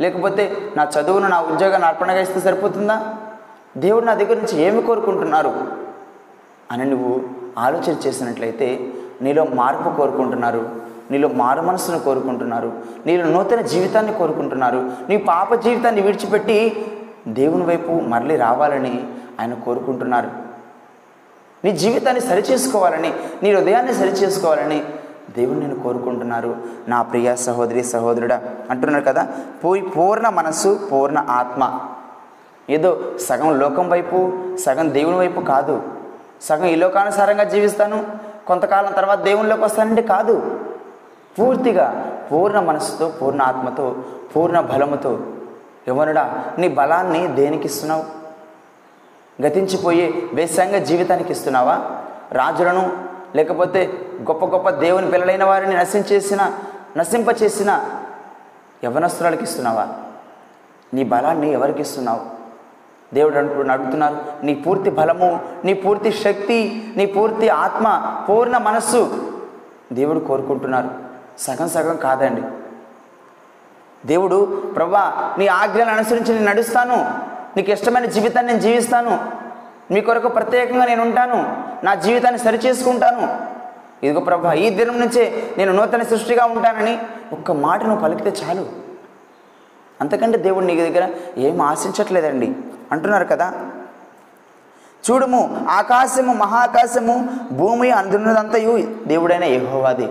లేకపోతే 0.02 0.58
నా 0.78 0.88
చదువును 1.00 1.28
నా 1.28 1.42
ఉద్యోగాన్ని 1.42 1.88
అర్పణగా 1.88 2.20
ఇస్తే 2.20 2.40
సరిపోతుందా? 2.40 3.14
దేవుడు 3.78 4.06
నా 4.06 4.14
దగ్గర 4.14 4.36
నుంచి 4.36 4.62
ఏమి 4.62 4.82
కోరుకుంటున్నారు? 4.82 5.54
అని 6.72 6.86
నువ్వు 6.86 7.22
ఆలోచన 7.58 7.96
చేసినట్లయితే 8.08 8.94
నీలో 9.22 9.46
మార్పు 9.54 9.98
కోరుకుంటున్నారు. 9.98 10.70
నీలో 11.12 11.28
మారు 11.28 11.62
మనసును 11.62 12.00
కోరుకుంటున్నారు. 12.00 12.72
నీలో 13.06 13.26
నూతన 13.26 13.62
జీవితాన్ని 13.62 14.14
కోరుకుంటున్నారు. 14.14 14.92
నీ 15.10 15.18
పాప 15.18 15.54
జీవితాన్ని 15.54 16.02
విడిచిపెట్టి 16.02 16.86
దేవుని 17.28 17.64
వైపు 17.64 17.92
మరలి 17.92 18.36
రావాలని 18.36 19.08
ఆయన 19.40 19.54
కోరుకుంటున్నారు. 19.54 20.30
నీ 21.66 21.72
జీవితాన్ని 21.72 22.22
సరిచేసుకోవాలని 22.22 23.14
నీ 23.44 23.54
హృదయాన్ని 23.54 23.94
సరిచేసుకోవాలని 23.94 24.86
దేవుని 25.38 25.60
నేను 25.60 25.76
కోరుకుంటున్నారు. 25.80 26.56
నా 26.88 27.02
ప్రియ 27.02 27.36
సహోదరి 27.36 27.84
సహోదరుడా 27.84 28.42
అంటున్నారు 28.70 29.04
కదా 29.04 29.28
పోయి 29.64 29.82
పూర్ణ 29.82 30.30
మనస్సు 30.30 30.90
పూర్ణ 30.92 31.26
ఆత్మ. 31.30 31.80
ఏదో 32.70 33.02
సగం 33.20 33.60
లోకం 33.60 33.90
వైపు 33.90 34.34
సగం 34.60 34.94
దేవుని 34.94 35.18
వైపు 35.18 35.42
కాదు. 35.42 35.84
సగం 36.42 36.66
ఈ 36.66 36.76
లోకానుసారంగా 36.76 37.44
జీవిస్తాను. 37.44 38.06
కొంతకాలం 38.48 38.92
తర్వాత 38.92 39.20
దేవునిలోకి 39.20 39.64
వస్తానంటే 39.64 40.02
కాదు. 40.02 40.60
పూర్తిగా 41.40 42.14
పూర్ణ 42.32 42.60
మనసుతో 42.60 43.10
పూర్ణ 43.22 43.42
ఆత్మతో 43.42 43.96
పూర్ణ 44.36 44.60
బలముతో 44.60 45.20
యవనుడా 45.90 46.44
నీ 46.58 46.68
బలాన్ని 46.68 47.28
దేనికి 47.28 47.66
ఇస్తున్నావు 47.66 48.06
గతించిపోయే 49.42 50.14
వేసంగ 50.34 50.78
జీవితానికి 50.78 51.32
ఇస్తున్నావా 51.32 51.76
రాజులను 52.32 52.84
లేకపోతే 53.36 53.82
గొప్ప 54.30 54.46
గొప్ప 54.46 54.70
దేవుని 54.70 55.12
పిల్లలైన 55.12 55.44
వారిని 55.44 55.76
నశించేసిన 55.76 56.52
నశింపచేసిన 56.98 57.72
యవనస్తురాలకి 58.84 59.44
ఇస్తున్నావా 59.44 59.88
నీ 60.94 61.04
బలాన్ని 61.04 61.52
ఎవరికి 61.52 61.82
ఇస్తున్నావు 61.82 62.24
దేవుడు 63.14 63.38
అంటూ 63.38 63.64
అడుగుతున్నారు 63.72 64.18
నీ 64.44 64.56
పూర్తి 64.56 64.90
బలము 64.90 65.40
నీ 65.66 65.74
పూర్తి 65.74 66.12
శక్తి 66.12 66.84
నీ 66.98 67.06
పూర్తి 67.06 67.50
ఆత్మ 67.50 67.88
పూర్ణ 68.30 68.58
మనస్సు 68.58 69.02
దేవుడు 69.94 70.20
కోరుకుంటున్నారు. 70.20 70.90
సగం 71.40 71.70
సగం 71.70 71.96
కాదండి. 71.96 72.42
దేవుడు 74.06 74.46
ప్రభా 74.76 75.36
నీ 75.38 75.48
ఆజ్ఞలను 75.48 75.92
అనుసరించి 75.92 76.34
నేను 76.34 76.46
నడుస్తాను. 76.46 76.96
నీకు 77.58 77.72
ఇష్టమైన 77.72 78.06
జీవితాన్ని 78.06 78.52
నేను 78.52 78.64
జీవిస్తాను. 78.64 79.20
మీ 79.92 80.02
కొరకు 80.02 80.28
ప్రత్యేకంగా 80.28 80.86
నేను 80.86 81.02
ఉంటాను. 81.02 81.64
నా 81.86 81.96
జీవితాన్ని 81.96 82.40
సరిచేసుకుంటాను. 82.40 83.40
ఇదిగో 84.06 84.20
ప్రభా 84.20 84.54
ఈ 84.54 84.70
దినం 84.70 85.00
నుంచే 85.00 85.56
నేను 85.58 85.74
నూతన 85.74 86.04
సృష్టిగా 86.04 86.46
ఉంటానని 86.46 87.00
ఒక్క 87.34 87.52
మాట 87.52 87.84
నువ్వు 87.84 88.02
పలికితే 88.02 88.46
చాలు. 88.46 88.66
అంతకంటే 90.02 90.38
దేవుడు 90.38 90.66
నీ 90.66 90.76
దగ్గర 90.76 91.10
ఏం 91.38 91.62
ఆశించట్లేదండి. 91.62 92.56
అంటున్నారు 92.92 93.26
కదా. 93.26 93.54
చూడుము 95.12 95.66
ఆకాశము 95.70 96.34
మహాకాశము 96.34 97.30
భూమి 97.52 97.92
అందున్నదంతయు 97.92 98.88
దేవుడైన 99.08 99.44
యహోవాదే. 99.44 100.08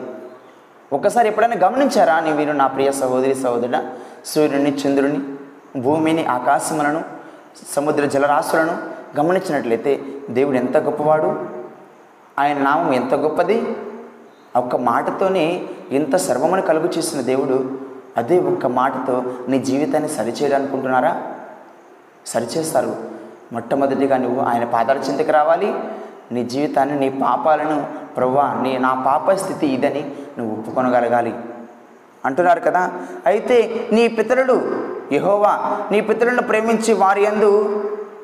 ఒక్కసారి 0.92 1.28
ఎప్పుడైనా 1.28 1.56
గమనించారా? 1.68 2.20
నీ 2.20 2.32
వీరు 2.32 2.52
నా 2.52 2.66
ప్రియ 2.66 2.92
సహోదరి 2.92 3.34
సహోదరుడ 3.34 3.84
సూర్యుని 4.24 4.70
చంద్రుని 4.70 5.20
భూమిని 5.80 6.26
ఆకాశములను 6.26 7.04
సముద్ర 7.72 8.06
జలరాశులను 8.06 8.78
గమనించినట్లయితే 9.18 10.00
దేవుడు 10.30 10.56
ఎంత 10.56 10.76
గొప్పవాడు? 10.76 11.46
ఆయన 12.38 12.58
నామం 12.58 12.94
ఎంత 12.94 13.14
గొప్పది? 13.14 13.76
ఒక్క 14.56 14.76
మాటతోనే 14.76 15.62
ఇంత 15.90 16.16
సర్వమును 16.16 16.62
కలుగు 16.62 16.88
చేసిన 16.88 17.20
దేవుడు 17.20 17.78
అదే 18.16 18.40
ఒక్క 18.40 18.66
మాటతో 18.66 19.24
నీ 19.48 19.58
జీవితాన్ని 19.58 20.08
సరిచేయాలనుకుంటున్నారా? 20.08 21.22
సరిచేస్తారు. 22.26 22.96
మొట్టమొదటిగా 23.52 24.16
నువ్వు 24.16 24.40
ఆయన 24.40 24.64
పాదాల 24.64 24.98
చింతకు 24.98 25.32
రావాలి. 25.32 25.74
నీ 26.32 26.44
జీవితాన్ని 26.44 27.00
నీ 27.00 27.08
పాపాలను 27.08 28.05
ప్రవ్వా 28.16 28.54
నీ 28.62 28.78
నా 28.78 29.02
పాప 29.06 29.32
స్థితి 29.32 29.66
ఇదని 29.66 30.14
నువ్వు 30.38 30.56
ఒప్పుకొనగలగాలి. 30.56 31.34
అంటున్నారు 32.24 32.60
కదా 32.60 32.92
అయితే 33.26 33.88
నీ 33.92 34.08
పితరుడు 34.08 34.86
యహోవా 35.12 35.80
నీ 35.90 36.00
పితరులను 36.00 36.42
ప్రేమించి 36.42 36.94
వారి 36.94 37.22
యందు 37.24 37.50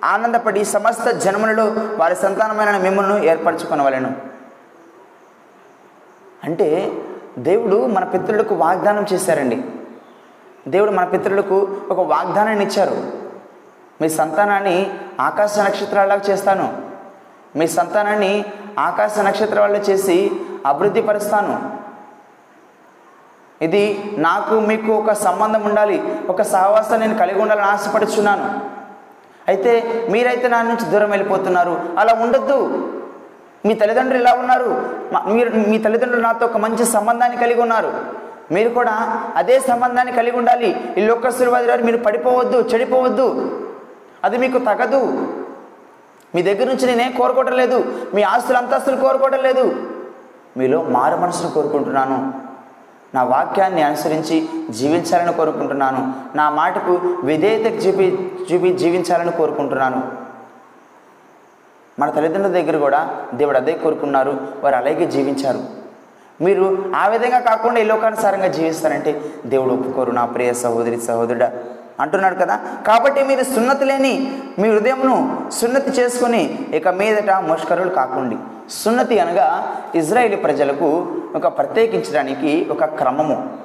ఆనందపడి 0.04 0.64
సమస్త 0.64 1.10
జన్మలలో 1.10 1.64
వారి 1.96 2.16
సంతానమైన 2.16 2.78
మిమ్మల్ని 2.78 3.26
ఏర్పరచుకొనవలెను. 3.26 4.12
అంటే 6.44 6.92
దేవుడు 7.38 7.86
మన 7.86 8.04
పితృలకు 8.04 8.54
వాగ్దానం 8.54 9.06
చేశారండి. 9.12 9.64
దేవుడు 10.68 10.90
మన 10.90 11.04
పితృలకు 11.04 11.76
ఒక 11.90 12.00
వాగ్దానాన్ని 12.00 12.64
ఇచ్చారు. 12.64 13.12
మీ 14.00 14.08
సంతానాన్ని 14.08 14.90
ఆకాశ 15.20 15.58
నక్షత్రాలాగా 15.58 16.20
చేస్తాను. 16.30 16.82
మీ 17.56 17.66
సంతానాన్ని 17.66 18.44
ఆకాశ 18.78 19.18
నక్షత్రాలు 19.18 19.76
చేసి 19.76 20.30
అభివృద్ధి 20.66 21.02
పరుస్తాను. 21.02 21.82
ఇది 23.64 24.14
నాకు 24.16 24.54
మీకు 24.54 24.92
ఒక 24.92 25.12
సంబంధం 25.12 25.62
ఉండాలి 25.62 26.02
ఒక 26.28 26.42
సహవాసం 26.42 27.00
నేను 27.00 27.18
కలిగి 27.18 27.42
ఉండాలని 27.42 27.64
ఆశపడుచున్నాను. 27.64 28.60
అయితే 29.48 30.04
మీరైతే 30.10 30.48
నా 30.48 30.62
నుంచి 30.62 30.90
దూరం 30.90 31.10
వెళ్ళిపోతున్నారు. 31.10 31.80
అలా 31.98 32.12
ఉండొద్దు. 32.12 32.88
మీ 33.66 33.74
తల్లిదండ్రులు 33.74 34.22
ఇలా 34.22 34.32
ఉన్నారు. 34.32 34.92
మీరు 35.28 35.50
మీ 35.68 35.78
తల్లిదండ్రులు 35.78 36.22
నాతో 36.22 36.46
ఒక 36.46 36.56
మంచి 36.56 36.84
సంబంధాన్ని 36.84 37.38
కలిగి 37.38 37.60
ఉన్నారు. 37.60 37.92
మీరు 38.52 38.68
కూడా 38.68 39.22
అదే 39.36 39.60
సంబంధాన్ని 39.60 40.12
కలిగి 40.12 40.36
ఉండాలి. 40.36 40.94
ఈ 40.98 41.00
లోకస్తులవాది 41.00 41.66
గారు 41.66 41.82
మీరు 41.82 41.96
పడిపోవద్దు 41.96 42.68
చెడిపోవద్దు. 42.74 43.58
అది 44.24 44.36
మీకు 44.38 44.58
తగదు. 44.58 45.26
మీ 46.34 46.42
దగ్గర 46.42 46.64
నుంచి 46.64 46.86
నేనేం 46.86 47.12
కోరుకోవటం 47.12 47.52
లేదు 47.52 48.04
మీ 48.14 48.22
ఆస్తులు 48.22 48.58
అంతస్తులు 48.58 48.96
కోరుకోవటం 48.96 49.42
లేదు 49.42 49.88
మీలో 50.56 50.82
మారు 50.82 51.16
మనసును 51.16 51.50
కోరుకుంటున్నాను. 51.50 52.32
నా 53.14 53.22
వాక్యాన్ని 53.22 53.82
అనుసరించి 53.82 54.48
జీవించాలని 54.70 55.32
కోరుకుంటున్నాను. 55.32 56.12
నా 56.36 56.50
మాటకు 56.50 57.00
విధేయత 57.24 57.86
చూపి 57.86 58.32
చూపి 58.52 58.72
జీవించాలని 58.72 59.32
కోరుకుంటున్నాను. 59.32 60.02
మన 61.98 62.10
తల్లిదండ్రుల 62.10 62.52
దగ్గర 62.52 62.78
కూడా 62.78 63.16
దేవుడు 63.34 63.56
అదే 63.56 63.72
కోరుకున్నారు. 63.72 64.40
వారు 64.60 64.74
అలాగే 64.74 65.06
జీవించారు. 65.06 65.60
మీరు 66.40 66.92
ఆ 66.96 67.08
విధంగా 67.08 67.38
కాకుండా 67.38 67.80
ఈ 67.80 67.84
లోకానుసారంగా 67.84 68.46
జీవిస్తారంటే 68.46 69.22
దేవుడు 69.46 69.72
ఒప్పుకోరు. 69.72 70.10
నా 70.10 70.24
ప్రియ 70.24 70.52
సహోదరి 70.52 71.00
సహోదరుడా 71.00 71.52
అంటున్నాడు 72.00 72.34
కదా. 72.34 72.60
కాబట్టి 72.86 73.22
మీరు 73.22 73.44
సున్నతి 73.44 73.84
లేని 73.84 74.42
మీ 74.58 74.70
హృదయమును 74.70 75.50
సున్నతి 75.50 75.90
చేసుకుని 75.90 76.58
ఇక 76.74 76.88
మీదట 76.88 77.30
ముష్కరులు 77.30 77.88
కాకండి. 77.88 78.36
సున్నతి 78.70 79.18
అనగా 79.18 79.76
ఇజ్రాయేలీ 79.94 80.36
ప్రజలకు 80.36 81.16
ఒక 81.34 81.46
ప్రత్యేకించడానికి 81.46 82.66
ఒక 82.70 82.84
క్రమము. 82.84 83.56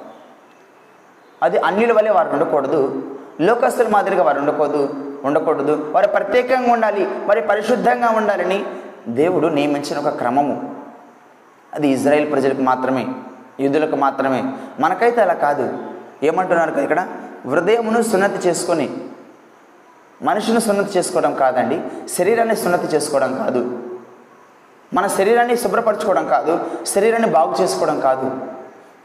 అది 1.42 1.58
అన్నిల 1.58 1.92
వలె 1.92 2.10
వారు 2.10 2.28
ఉండకూడదు 2.28 3.02
లోకస్తుల 3.40 3.88
మాదిరిగా 3.88 4.22
వారు 4.22 4.40
ఉండకూడదు 4.40 4.94
ఉండకూడదు. 5.24 5.92
వారు 5.94 6.08
ప్రత్యేకంగా 6.08 6.72
ఉండాలి 6.72 7.04
వారి 7.04 7.40
పరిశుద్ధంగా 7.40 8.08
ఉండాలని 8.08 8.64
దేవుడు 9.08 9.46
నియమించిన 9.46 9.98
ఒక 9.98 10.08
క్రమము. 10.08 10.74
అది 11.74 11.88
ఇజ్రాయెల్ 11.88 12.32
ప్రజలకు 12.32 12.62
మాత్రమే 12.62 13.06
యూదులకు 13.60 13.96
మాత్రమే. 13.96 14.44
మనకైతే 14.80 15.22
అలా 15.22 15.34
కాదు. 15.34 15.78
ఏమంటున్నారు 16.22 16.70
కదా 16.70 16.82
ఇక్కడ? 16.82 17.06
హృదయమును 17.48 18.02
సున్నతి 18.02 18.48
చేసుకొని 18.48 18.90
మనిషిని 20.22 20.60
సున్నతి 20.60 20.98
చేసుకోవడం 20.98 21.34
కాదండి 21.34 21.80
శరీరాన్ని 22.08 22.56
సున్నతి 22.56 22.86
చేసుకోవడం 22.86 23.36
కాదు. 23.36 23.78
మన 24.94 25.06
శరీరాన్ని 25.06 25.56
శుభ్రపరచుకోవడం 25.56 26.28
కాదు 26.28 26.60
శరీరాన్ని 26.86 27.28
బాగు 27.28 27.62
చేసుకోవడం 27.62 28.00
కాదు. 28.00 28.30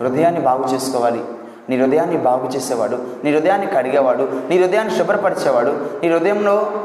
హృదయాన్ని 0.02 0.42
బాగు 0.42 0.74
చేసుకోవాలి. 0.74 1.24
నీ 1.70 1.78
హృదయాన్ని 1.78 2.18
బాగు 2.18 2.48
చేసేవాడు 2.48 2.98
నీ 3.24 3.34
హృదయాన్ని 3.34 3.68
కడిగేవాడు 3.68 4.24
నీ 4.50 4.58
హృదయాన్ని 4.58 4.98
శుభ్రపరిచేవాడు 4.98 6.00
నీ 6.04 6.10
హృదయంలో 6.10 6.84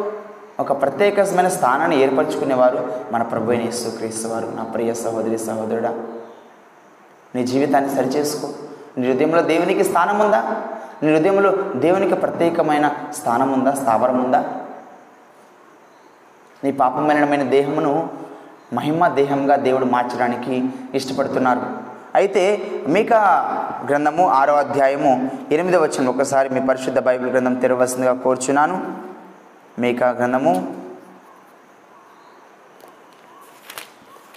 ఒక 0.60 0.82
ప్రత్యేకమైన 0.82 1.48
స్థానాన్ని 1.48 2.00
ఏర్పరచుకునేవారు 2.00 2.92
మన 3.12 3.22
ప్రభు 3.22 3.50
అయిన 3.50 3.62
యేసుక్రీస్తు 3.62 4.28
వారు. 4.28 4.52
నా 4.56 4.62
ప్రియ 4.62 4.94
సహోదరి 4.94 5.38
సహోదరుడా 5.38 5.98
నీ 7.34 7.46
జీవితాన్ని 7.46 7.94
సరిచేసుకో. 7.94 8.48
నీ 8.98 9.12
హృదయంలో 9.12 9.42
దేవునికి 9.42 9.84
స్థానం 9.84 10.18
ఉందా? 10.18 10.62
నీ 11.02 11.08
హృదయంలో 11.14 11.50
దేవునికి 11.76 12.14
ప్రత్యేకమైన 12.14 12.86
స్థానం 13.18 13.52
ఉందా 13.52 13.72
స్థావరం 13.72 14.24
ఉందా 14.24 14.40
నీ 16.64 16.72
పాపమలినమైన 16.72 17.42
దేహమును 17.42 17.92
మహిమ 18.72 19.08
దేహంగా 19.08 19.56
దేవుడు 19.56 19.84
మార్చడానికి 19.84 20.54
ఇష్టపడుతున్నారు. 20.94 21.62
అయితే 22.14 22.42
మీక 22.88 23.12
గ్రంథము 23.88 24.24
ఆరో 24.28 24.54
అధ్యాయము 24.54 25.12
ఎనిమిదవ 25.52 25.82
వచ్చిన 25.82 26.08
ఒకసారి 26.08 26.48
మీ 26.48 26.60
పరిశుద్ధ 26.60 26.98
బైబిల్ 26.98 27.30
గ్రంథం 27.30 27.54
తెరవలసిందిగా 27.54 28.14
కోరుచున్నాను. 28.14 28.76
మీక 29.78 30.04
గ్రంథము 30.04 30.54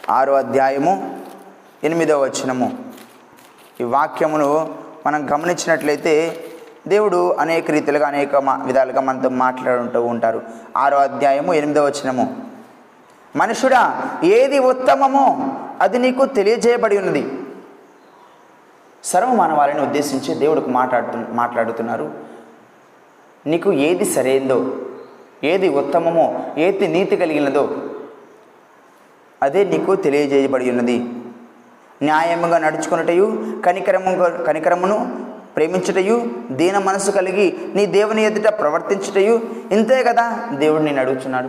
ఆరో 0.09 0.33
అధ్యాయము 0.33 0.93
ఎనిమిదవ 1.83 2.23
వచనము. 2.23 2.69
ఈ 3.81 3.83
వాక్యమును 3.83 4.49
మనం 5.05 5.21
గమనించినట్లయితే 5.33 6.13
దేవుడు 6.87 7.33
అనేక 7.33 7.71
రీతిలుగా 7.71 8.07
అనేక 8.07 8.35
విధాలుగా 8.35 9.01
మనతో 9.01 9.29
మాట్లాడుతూ 9.29 10.03
ఉంటారు. 10.03 10.41
ఆరో 10.77 10.97
అధ్యాయము 10.97 11.53
ఎనిమిదో 11.53 11.85
వచనము. 11.85 12.35
మనుషుడా 13.35 14.01
ఏది 14.23 14.59
ఉత్తమమో 14.59 15.39
అది 15.81 15.99
నీకు 15.99 16.25
తెలియజేయబడి 16.25 16.97
ఉన్నది. 16.97 17.31
సర్వమానవాళిని 19.03 19.81
ఉద్దేశించి 19.81 20.35
దేవుడికి 20.35 20.69
మాట్లాడుతు 20.69 21.31
మాట్లాడుతున్నారు. 21.31 22.11
నీకు 23.45 23.73
ఏది 23.73 24.05
సరైందో 24.05 24.75
ఏది 25.43 25.69
ఉత్తమమో 25.69 26.39
ఏది 26.57 26.87
నీతి 26.87 27.15
కలిగినదో 27.15 27.77
అదే 29.43 29.63
నీకు 29.63 29.95
తెలియజేయబడి 29.95 30.69
ఉన్నది. 30.69 31.09
న్యాయముగా 32.03 32.57
నడుచుకున్నటయు 32.57 33.57
కనికరము 33.65 34.43
కనికరమును 34.43 35.20
ప్రేమించుటయు 35.55 36.25
దీన 36.51 36.77
మనసు 36.77 37.11
కలిగి 37.11 37.57
నీ 37.75 37.85
దేవుని 37.85 38.23
ఎదుట 38.23 38.53
ప్రవర్తించుటయు. 38.53 39.41
ఇంతే 39.71 40.03
కదా 40.03 40.49
దేవుడు 40.53 40.81
నేను 40.81 40.99
అడుగుతున్నాడు 40.99 41.47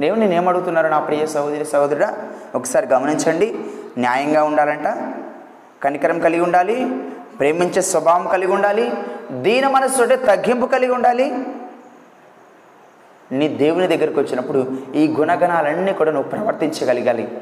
దేవుడు 0.00 0.20
నేను 0.20 0.32
ఏమడుగుతున్నారు 0.32 0.88
నా 0.88 0.98
ప్రియ 0.98 1.26
సహోదరి 1.26 1.64
సహోదరుడా? 1.64 2.16
ఒకసారి 2.54 2.86
గమనించండి. 2.86 3.58
న్యాయంగా 3.98 4.44
ఉండాలంట. 4.44 5.14
కనికరం 5.84 6.20
కలిగి 6.20 6.40
ఉండాలి. 6.40 7.02
ప్రేమించే 7.38 7.82
స్వభావం 7.82 8.28
కలిగి 8.28 8.52
ఉండాలి. 8.52 8.92
దీన 9.30 9.68
మనస్సు 9.68 10.02
అంటే 10.02 10.16
తగ్గింపు 10.16 10.66
కలిగి 10.66 10.92
ఉండాలి. 10.92 11.38
నీ 13.32 13.48
దేవుని 13.48 13.86
దగ్గరికి 13.86 14.20
వచ్చినప్పుడు 14.20 14.76
ఈ 14.94 15.08
గుణగణాలన్నీ 15.08 15.92
కూడా 15.92 16.12
నువ్వు 16.12 16.30
ప్రవర్తించగలగాలి. 16.30 17.38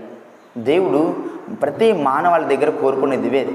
దేవుడు 0.59 1.17
ప్రతి 1.63 1.93
మానవాళి 1.93 2.57
దగ్గర 2.57 2.71
కోరుకునేది 2.71 3.27
ఇవే. 3.27 3.49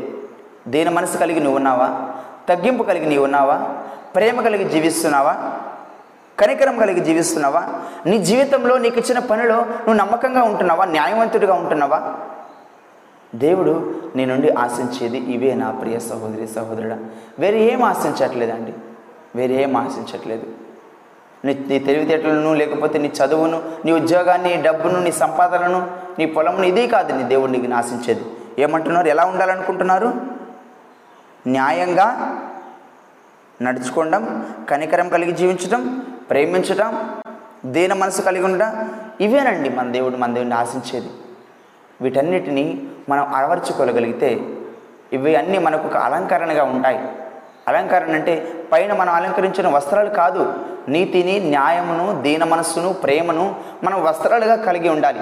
దీని 0.68 0.90
మనసు 0.90 1.18
కలిగి 1.18 1.40
నువ్వు 1.40 1.56
ఉన్నావా 1.56 2.10
తగ్గింపు 2.50 2.84
కలిగి 2.84 3.06
నీవు 3.06 3.24
ఉన్నావా 3.24 3.68
ప్రేమ 4.16 4.42
కలిగి 4.42 4.64
జీవిస్తున్నావా? 4.64 5.52
కనికరం 6.40 6.78
కలిగి 6.78 7.00
జీవిస్తున్నావా? 7.00 7.68
నీ 8.06 8.18
జీవితంలో 8.18 8.78
నీకు 8.78 9.00
ఇచ్చిన 9.00 9.20
పనిలో 9.20 9.56
నువ్వు 9.56 9.94
నమ్మకంగా 9.94 10.44
ఉంటున్నావా? 10.44 10.86
న్యాయవంతుడిగా 10.86 11.54
ఉంటున్నావా? 11.54 12.14
దేవుడు 13.36 13.96
నీ 14.16 14.26
నుండి 14.26 14.50
ఆశించేది 14.50 15.18
ఇవే 15.18 15.54
నా 15.54 15.72
ప్రియ 15.72 16.00
సహోదరి 16.00 16.48
సహోదరుడా. 16.48 16.98
వేరే 17.40 17.60
ఏం 17.60 17.84
ఆశించట్లేదండి. 17.84 18.74
వేరే 19.36 19.64
ఏం 19.64 19.78
ఆశించట్లేదు. 19.78 20.44
నీ 21.46 21.66
నీ 21.68 21.80
తెలివితేటలను 21.80 22.54
లేకపోతే 22.54 23.00
నీ 23.00 23.12
చదువును 23.26 23.64
నీ 23.86 23.92
ఉద్యోగాన్ని 23.92 24.56
నీ 24.56 24.62
డబ్బును 24.62 25.00
నీ 25.00 25.12
సంపాదనను 25.12 25.88
నీ 26.20 26.26
పొలమును 26.26 26.64
ఇదే 26.64 26.88
కాదు 26.88 27.14
నీ 27.14 27.24
దేవుడు 27.24 27.52
నీకు 27.52 27.74
ఆశించేది. 27.74 28.22
ఏమంటున్నారు? 28.60 29.08
ఎలా 29.08 29.26
ఉండాలనుకుంటున్నారు? 29.26 30.39
న్యాయంగా 31.48 32.40
నడుచుకోవడం 33.62 34.54
కనికరం 34.70 35.10
కలిగి 35.10 35.32
జీవించడం 35.32 36.06
ప్రేమించడం 36.30 37.20
దీన 37.66 37.94
మనసు 37.94 38.22
కలిగి 38.22 38.46
ఉండడం 38.46 38.94
ఇవేనండి 39.22 39.70
మన 39.70 39.92
దేవుడు 39.92 40.18
మన 40.18 40.34
దేవుడిని 40.34 40.56
ఆశించేది. 40.56 41.10
వీటన్నిటిని 42.02 42.88
మనం 43.10 43.34
అలవర్చుకోగలిగితే 43.34 44.40
ఇవి 45.14 45.36
అన్నీ 45.36 45.58
మనకు 45.58 45.88
ఒక 45.88 45.98
అలంకరణగా 45.98 46.64
ఉంటాయి. 46.64 47.12
అలంకరణ 47.68 48.12
అంటే 48.12 48.66
పైన 48.72 48.94
మనం 48.94 49.14
అలంకరించిన 49.14 49.68
వస్త్రాలు 49.68 50.10
కాదు 50.10 50.54
నీతిని 50.90 51.40
న్యాయమును 51.40 52.22
దీన 52.22 52.44
మనస్సును 52.44 52.94
ప్రేమను 52.94 53.56
మనం 53.84 54.04
వస్త్రాలుగా 54.04 54.56
కలిగి 54.56 54.90
ఉండాలి. 54.90 55.20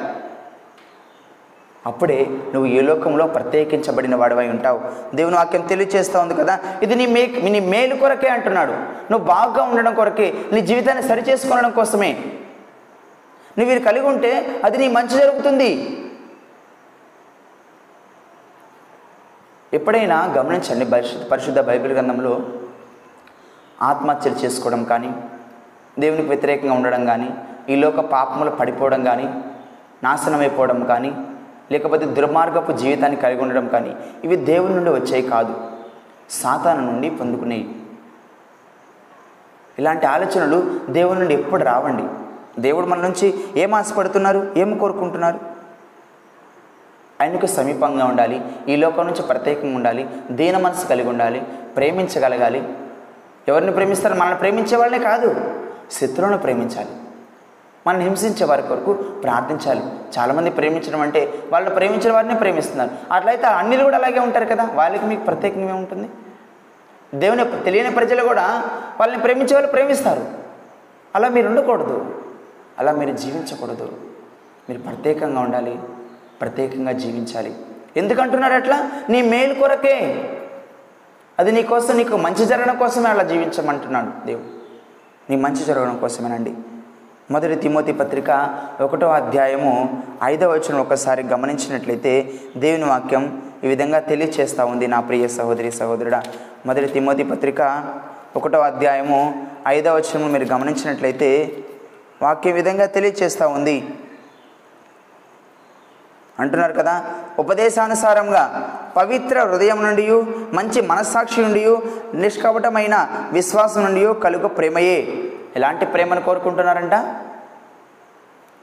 అప్పుడే 1.88 2.18
నువ్వు 2.54 2.66
ఏ 2.66 2.82
లోకంలో 2.82 3.28
ప్రత్యేకించబడిన 3.28 4.16
వాడివై 4.16 4.48
ఉంటావు. 4.50 4.80
దేవుని 5.16 5.36
వాక్యం 5.36 5.62
తెలియచేస్తూ 5.62 6.20
ఉంది 6.20 6.34
కదా? 6.34 6.60
ఇది 6.84 6.96
నీ 6.96 7.06
మే 7.06 7.22
నీ 7.26 7.60
మేలు 7.60 7.96
కొరకే 7.96 8.28
అంటున్నాడు. 8.28 8.72
నువ్వు 9.12 9.26
బాగా 9.26 9.64
ఉండడం 9.64 9.94
కొరకే 9.94 10.34
నీ 10.54 10.62
జీవితాన్ని 10.62 11.04
సరిచేసుకోవడం 11.04 11.72
కోసమే. 11.72 12.12
నువ్వు 13.58 13.76
ఇది 13.76 13.84
కలిగి 13.84 14.08
ఉంటే 14.08 14.62
అది 14.66 14.78
నీ 14.78 14.88
మంచి 14.88 15.18
జరుగుతుంది. 15.18 15.70
ఎప్పుడైనా 19.74 20.34
గమనించండి 20.38 20.86
పరిశుద్ధ 20.86 21.24
పరిశుద్ధ 21.32 21.60
బైబిల్ 21.60 21.94
గ్రంథంలో 21.94 22.40
ఆత్మహత్యలు 23.82 24.36
చేసుకోవడం 24.36 24.84
కానీ 24.84 25.12
దేవునికి 26.00 26.28
వ్యతిరేకంగా 26.28 26.74
ఉండడం 26.74 27.06
కానీ 27.06 27.30
ఈ 27.70 27.76
లోక 27.76 28.00
పాపములు 28.00 28.50
పడిపోవడం 28.50 29.04
కానీ 29.04 29.30
నాశనమైపోవడం 30.04 30.86
కానీ 30.86 31.12
లేకపోతే 31.72 32.06
దుర్మార్గపు 32.06 32.72
జీవితాన్ని 32.72 33.22
కలిగి 33.22 33.42
ఉండడం 33.42 33.68
కానీ 33.68 33.96
ఇవి 34.24 34.36
దేవుని 34.36 34.76
నుండి 34.76 34.90
వచ్చాయి 34.90 35.22
కాదు. 35.22 35.72
సాతాను 36.30 36.92
నుండి 36.92 37.10
పొందుకునేవి. 37.10 37.76
ఇలాంటి 39.80 40.06
ఆలోచనలు 40.06 40.80
దేవుని 40.90 41.20
నుండి 41.20 41.34
ఎప్పుడు 41.34 41.64
రావండి. 41.64 42.04
దేవుడు 42.62 42.86
మన 42.86 43.00
నుంచి 43.00 43.44
ఏం 43.56 43.74
ఆశపడుతున్నారు? 43.74 44.52
ఏం 44.58 44.78
కోరుకుంటున్నారు? 44.78 45.40
ఆయనకు 47.22 47.46
సమీపంగా 47.46 48.06
ఉండాలి. 48.06 48.42
ఈ 48.68 48.76
లోకం 48.76 49.08
నుంచి 49.08 49.22
ప్రత్యేకంగా 49.22 49.76
ఉండాలి. 49.76 50.10
దీన 50.32 50.58
మనసు 50.58 50.88
కలిగి 50.88 51.10
ఉండాలి. 51.10 51.40
ప్రేమించగలగాలి. 51.76 52.74
ఎవరిని 53.48 53.72
ప్రేమిస్తారు 53.72 54.14
మనల్ని 54.14 54.38
ప్రేమించే 54.38 54.78
వాళ్ళనే 54.78 55.04
కాదు. 55.04 55.36
శత్రువులను 55.92 56.38
ప్రేమించాలి. 56.38 56.90
మనల్ని 57.88 58.06
హింసించే 58.06 58.46
వారి 58.46 58.62
కొరకు 58.62 58.94
ప్రార్థించాలి. 58.94 59.82
చాలామంది 60.20 60.50
ప్రేమించడం 60.50 61.02
అంటే 61.02 61.44
వాళ్ళు 61.52 61.70
ప్రేమించిన 61.70 62.14
వారిని 62.14 62.36
ప్రేమిస్తున్నారు. 62.36 62.90
అట్లయితే 63.12 63.48
అన్నిలు 63.48 63.84
కూడా 63.84 63.98
అలాగే 63.98 64.20
ఉంటారు 64.20 64.46
కదా? 64.46 64.70
వాళ్ళకి 64.74 65.06
మీకు 65.06 65.24
ప్రత్యేకంగా 65.24 65.76
ఉంటుంది? 65.76 66.10
దేవుని 67.16 67.46
తెలియని 67.46 67.92
ప్రజలు 67.92 68.28
కూడా 68.28 68.64
వాళ్ళని 69.00 69.22
ప్రేమించే 69.22 69.56
వాళ్ళు 69.56 69.72
ప్రేమిస్తారు. 69.72 70.26
అలా 71.16 71.30
మీరు 71.30 71.48
ఉండకూడదు. 71.48 72.24
అలా 72.80 72.92
మీరు 72.92 73.18
జీవించకూడదు. 73.18 73.92
మీరు 74.70 74.82
ప్రత్యేకంగా 74.82 75.40
ఉండాలి. 75.40 75.80
ప్రత్యేకంగా 76.42 76.92
జీవించాలి. 76.92 77.56
ఎందుకంటున్నారు 77.98 78.54
అట్లా? 78.54 78.92
నీ 79.10 79.22
మేలు 79.22 79.54
కొరకే. 79.54 80.30
అది 81.40 81.52
నీ 81.52 81.64
కోసం 81.64 81.98
నీకు 81.98 82.18
మంచి 82.18 82.46
జరగడం 82.46 82.78
కోసమే 82.78 83.10
అలా 83.10 83.24
జీవించమంటున్నాడు 83.24 84.26
దేవుడు. 84.26 84.46
నీ 85.30 85.36
మంచి 85.36 85.66
జరగడం 85.66 85.98
కోసమేనండి. 85.98 86.54
మొదటి 87.32 87.56
తిమోతి 87.56 87.94
పత్రిక 87.94 88.60
ఒకటో 88.82 89.08
అధ్యాయము 89.08 90.04
ఐదవ 90.24 90.52
వచనం 90.52 90.80
ఒకసారి 90.80 91.24
గమనించినట్లయితే 91.24 92.34
దేవుని 92.58 92.86
వాక్యం 92.86 93.42
ఈ 93.64 93.68
విధంగా 93.68 94.00
తెలియచేస్తూ 94.00 94.66
ఉంది 94.66 94.88
నా 94.88 95.00
ప్రియ 95.00 95.28
సహోదరి 95.28 95.72
సహోదరుడా. 95.72 96.24
మొదటి 96.66 96.86
తిమోతి 96.86 97.24
పత్రిక 97.24 97.86
ఒకటో 98.36 98.60
అధ్యాయము 98.60 99.48
ఐదవ 99.68 99.96
వచనము 99.96 100.28
మీరు 100.28 100.44
గమనించినట్లయితే 100.46 101.58
వాక్యం 102.22 102.54
విధంగా 102.54 102.86
తెలియచేస్తూ 102.86 103.48
ఉంది. 103.50 103.86
అంటున్నారు 106.40 106.74
కదా 106.74 107.06
ఉపదేశానుసారంగా 107.40 108.74
పవిత్ర 108.98 109.44
హృదయం 109.44 109.84
నుండి 109.84 110.24
మంచి 110.54 110.82
మనస్సాక్షి 110.82 111.42
నుండి 111.42 111.78
నిష్కపటమైన 112.14 113.28
విశ్వాసం 113.32 113.84
నుండి 113.84 114.20
కలుగు 114.20 114.48
ప్రేమయే. 114.48 115.24
ఎలాంటి 115.58 115.86
ప్రేమను 115.86 116.22
కోరుకుంటున్నారంట? 116.22 116.96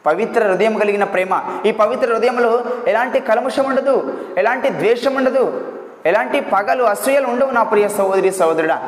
పవిత్ర 0.06 0.46
హృదయం 0.46 0.74
కలిగిన 0.78 1.04
ప్రేమ. 1.04 1.34
ఈ 1.66 1.70
పవిత్ర 1.70 2.06
హృదయంలో 2.12 2.64
ఎలాంటి 2.86 3.20
కలముషం 3.20 3.64
ఉండదు 3.64 3.94
ఎలాంటి 4.38 4.68
ద్వేషం 4.70 5.14
ఉండదు 5.14 5.44
ఎలాంటి 6.06 6.40
పగలు 6.40 6.82
అసూయలు 6.84 7.26
ఉండవు 7.26 7.50
నా 7.50 7.62
ప్రియ 7.62 7.88
సహోదరి 7.88 8.30
సహోదరుడా. 8.30 8.78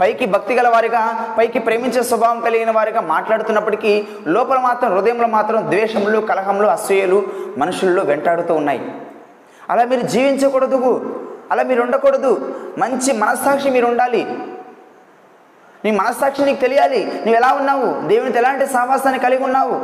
పైకి 0.00 0.26
భక్తి 0.26 0.54
గల 0.54 0.68
వారిగా 0.68 1.34
పైకి 1.38 1.58
ప్రేమించే 1.58 2.02
స్వభావం 2.02 2.40
కలిగిన 2.40 2.70
వారిగా 2.70 3.00
మాట్లాడుతున్నప్పటికీ 3.00 4.06
లోపల 4.26 4.58
మాత్రం 4.58 4.94
హృదయంలో 4.94 5.28
మాత్రం 5.28 5.70
ద్వేషములు 5.70 6.20
కలహములు 6.20 6.66
అసూయలు 6.66 7.22
మనుషుల్లో 7.58 8.02
వెంటాడుతూ 8.02 8.54
ఉన్నాయి. 8.54 8.80
అలా 9.70 9.84
మీరు 9.84 10.00
జీవించకూడదు 10.00 10.80
అలా 11.50 11.62
మీరు 11.62 11.82
ఉండకూడదు. 11.82 12.54
మంచి 12.78 13.12
మనస్సాక్షి 13.12 13.70
మీరు 13.70 13.86
ఉండాలి. 13.86 14.38
నీ 15.84 15.90
మనస్సాక్షి 15.90 16.44
నీకు 16.44 16.60
తెలియాలి. 16.60 17.04
నువ్వు 17.04 17.34
ఎలా 17.34 17.52
ఉన్నావు? 17.52 18.08
దేవునితో 18.08 18.38
ఎలాంటి 18.38 18.66
సావాసాన్ని 18.66 19.20
కలిగి 19.20 19.44
ఉన్నావు? 19.44 19.74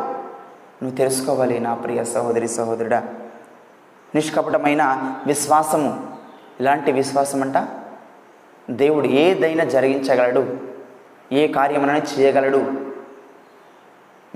నువ్వు 0.83 0.97
తెలుసుకోవాలి 0.97 1.61
నా 1.61 1.75
ప్రియ 1.75 2.05
సహోదరి 2.05 2.49
సహోదరుడా. 2.49 3.03
నిష్కపటమైన 4.15 5.15
విశ్వాసము. 5.27 6.07
ఇలాంటి 6.61 6.93
విశ్వాసం 6.93 7.43
అంట 7.43 7.69
దేవుడు 8.71 9.07
ఏదైనా 9.07 9.65
జరిగించగలడు. 9.65 10.57
ఏ 11.33 11.49
కార్యమైనా 11.49 11.97
చేయగలడు. 11.97 12.73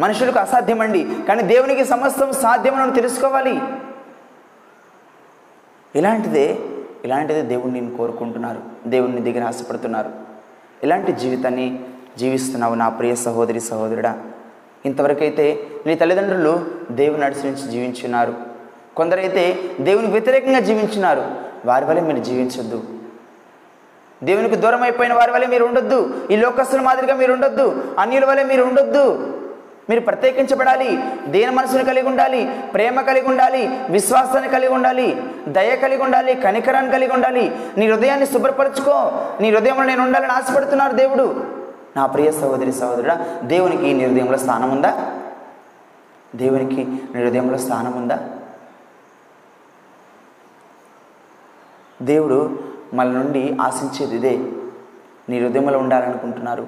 మనుషులకు 0.01 0.39
అసాధ్యమండి. 0.39 1.17
కానీ 1.29 1.43
దేవునికి 1.43 1.85
సమస్తం 1.85 2.33
సాధ్యమని 2.33 2.93
తెలుసుకోవాలి. 2.93 3.61
ఇలాంటిదే 5.95 6.59
ఇలాంటిదే 7.05 7.43
దేవుణ్ణి 7.43 7.81
నేను 7.81 7.97
కోరుకుంటున్నారు? 7.97 8.61
దేవుడిని 8.87 9.33
దగ్గర 9.33 9.47
ఆశపడుతున్నారు? 9.47 10.30
ఇలాంటి 10.85 11.13
జీవితాన్ని 11.13 11.85
జీవిస్తున్నావు 12.19 12.75
నా 12.75 12.89
ప్రియ 12.89 13.15
సహోదరి 13.15 13.61
సహోదరుడా. 13.61 14.19
ఇంతవరకైతే 14.87 15.67
నీ 15.87 15.95
తల్లిదండ్రులు 15.95 16.67
దేవుని 16.91 17.25
అనుసరించి 17.25 17.71
జీవించున్నారు. 17.71 18.35
కొందరైతే 18.97 19.59
దేవునికి 19.81 20.13
వ్యతిరేకంగా 20.13 20.59
జీవించున్నారు. 20.59 21.25
వారి 21.65 21.85
వల్ల 21.85 22.01
మీరు 22.01 22.19
జీవించొద్దు. 22.19 22.85
దేవునికి 24.25 24.57
దూరం 24.57 24.83
అయిపోయిన 24.83 25.13
వారి 25.13 25.31
వల్ల 25.31 25.47
మీరు 25.47 25.65
ఉండొద్దు. 25.65 26.27
ఈ 26.31 26.37
లోకస్తుల 26.37 26.81
మాదిరిగా 26.81 27.15
మీరు 27.15 27.33
ఉండొద్దు. 27.33 27.95
అన్యుల 27.99 28.25
వల్ల 28.25 28.43
మీరు 28.43 28.63
ఉండొద్దు. 28.63 29.40
మీరు 29.91 30.01
ప్రత్యేకించబడాలి. 30.01 31.05
దేని 31.27 31.53
మనసును 31.53 31.85
కలిగి 31.85 32.07
ఉండాలి 32.07 32.61
ప్రేమ 32.75 33.01
కలిగి 33.01 33.29
ఉండాలి 33.29 33.67
విశ్వాసాన్ని 33.91 34.49
కలిగి 34.49 34.73
ఉండాలి 34.73 35.23
దయ 35.49 35.77
కలిగి 35.77 36.03
ఉండాలి 36.03 36.35
కనికరాన్ని 36.35 36.93
కలిగి 36.93 37.13
ఉండాలి. 37.13 37.57
నీ 37.79 37.91
హృదయాన్ని 37.91 38.27
శుభ్రపరచుకో. 38.27 39.27
నీ 39.41 39.51
హృదయంలో 39.51 39.85
నేను 39.85 40.05
ఉండాలని 40.05 40.33
ఆశపడుతున్నారు 40.33 40.93
దేవుడు. 40.93 41.45
నా 41.97 42.07
ప్రియ 42.07 42.33
సహోదరి 42.33 42.73
సహోదరుడా 42.73 43.41
దేవునికి 43.43 43.95
నీ 43.95 44.05
హృదయంలో 44.05 44.39
స్థానం 44.39 44.71
ఉందా? 44.71 45.13
దేవునికి 46.37 46.77
నీ 46.77 47.25
హృదయంలో 47.25 47.59
స్థానం 47.59 47.93
ఉందా? 47.93 48.31
దేవుడు 52.03 52.59
మన 52.95 53.07
నుండి 53.07 53.57
ఆశించేది 53.61 54.17
ఇదే. 54.17 54.39
నీ 55.29 55.41
హృదయంలో 55.41 55.79
ఉండాలనుకుంటున్నారు. 55.79 56.67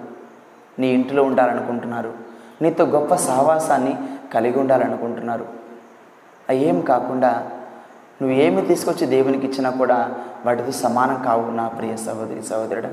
నీ 0.79 0.89
ఇంటిలో 0.89 1.23
ఉండాలనుకుంటున్నారు. 1.23 2.32
నీతో 2.62 2.85
గొప్ప 2.85 3.14
సహవాసాన్ని 3.14 3.96
కలిగి 4.35 4.59
ఉండాలనుకుంటున్నారు. 4.59 5.46
అవి 6.48 6.59
ఏం 6.59 6.81
కాకుండా 6.81 7.51
నువ్వు 8.22 8.37
ఏమి 8.37 8.62
తీసుకొచ్చి 8.62 9.07
దేవునికి 9.07 9.46
ఇచ్చినా 9.46 9.70
కూడా 9.70 10.14
వాటితో 10.46 10.70
సమానం 10.70 11.22
కావు 11.22 11.51
నా 11.51 11.68
ప్రియ 11.68 11.96
సహోదరి 11.96 12.42
సహోదరుడు. 12.42 12.88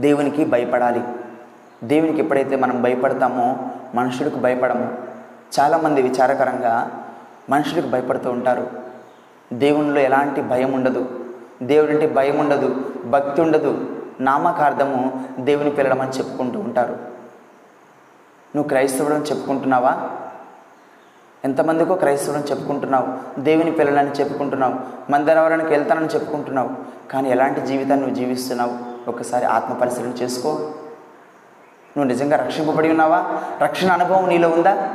దేవునికి 0.00 0.44
భయపడాలి. 0.44 1.02
దేవునికి 1.84 2.18
ఎప్పుడైతే 2.18 2.56
మనం 2.56 2.82
భయపడతామో 2.82 3.56
మనుషులకు 3.94 4.36
భయపడము. 4.36 4.98
చాలామంది 5.60 6.02
విచారకరంగా 6.02 7.04
మనుషులకు 7.50 7.86
భయపడుతూ 7.86 8.30
ఉంటారు. 8.30 8.70
దేవునిలో 9.52 10.00
ఎలాంటి 10.00 10.42
భయం 10.42 10.72
ఉండదు. 10.72 11.08
దేవుడంటే 11.62 12.06
భయం 12.06 12.38
ఉండదు 12.38 12.90
భక్తి 13.06 13.42
ఉండదు. 13.42 13.99
నామకార్థము 14.20 15.28
దేవుని 15.38 15.70
పిల్లడం 15.70 16.00
అని 16.00 16.10
చెప్పుకుంటూ 16.10 16.58
ఉంటారు. 16.58 16.92
నువ్వు 18.56 18.68
క్రైస్తవుడు 18.68 19.14
అని 19.14 19.24
చెప్పుకుంటున్నావా? 19.24 20.10
ఎంతమందికో 21.44 21.94
క్రైస్తవుడు 21.94 22.40
అని 22.40 22.50
చెప్పుకుంటున్నావు. 22.50 23.40
దేవుని 23.40 23.70
పిల్లలని 23.70 24.10
చెప్పుకుంటున్నావు. 24.10 24.74
మందరవరానికి 25.10 25.70
వెళ్తానని 25.70 26.06
చెప్పుకుంటున్నావు. 26.06 26.70
కానీ 27.10 27.30
ఎలాంటి 27.30 27.60
జీవితాన్ని 27.60 28.06
నువ్వు 28.06 28.14
జీవిస్తున్నావు? 28.14 28.90
ఒకసారి 29.10 29.44
ఆత్మ 29.44 29.74
పరిశీలన 29.74 30.08
చేసుకో. 30.08 30.50
నువ్వు 31.96 32.04
నిజంగా 32.04 32.36
రక్షింపబడి 32.36 32.90
ఉన్నావా? 32.90 33.26
రక్షణ 33.62 33.92
అనుభవం 33.92 34.28
నీలో 34.28 34.48
ఉందా? 34.48 34.94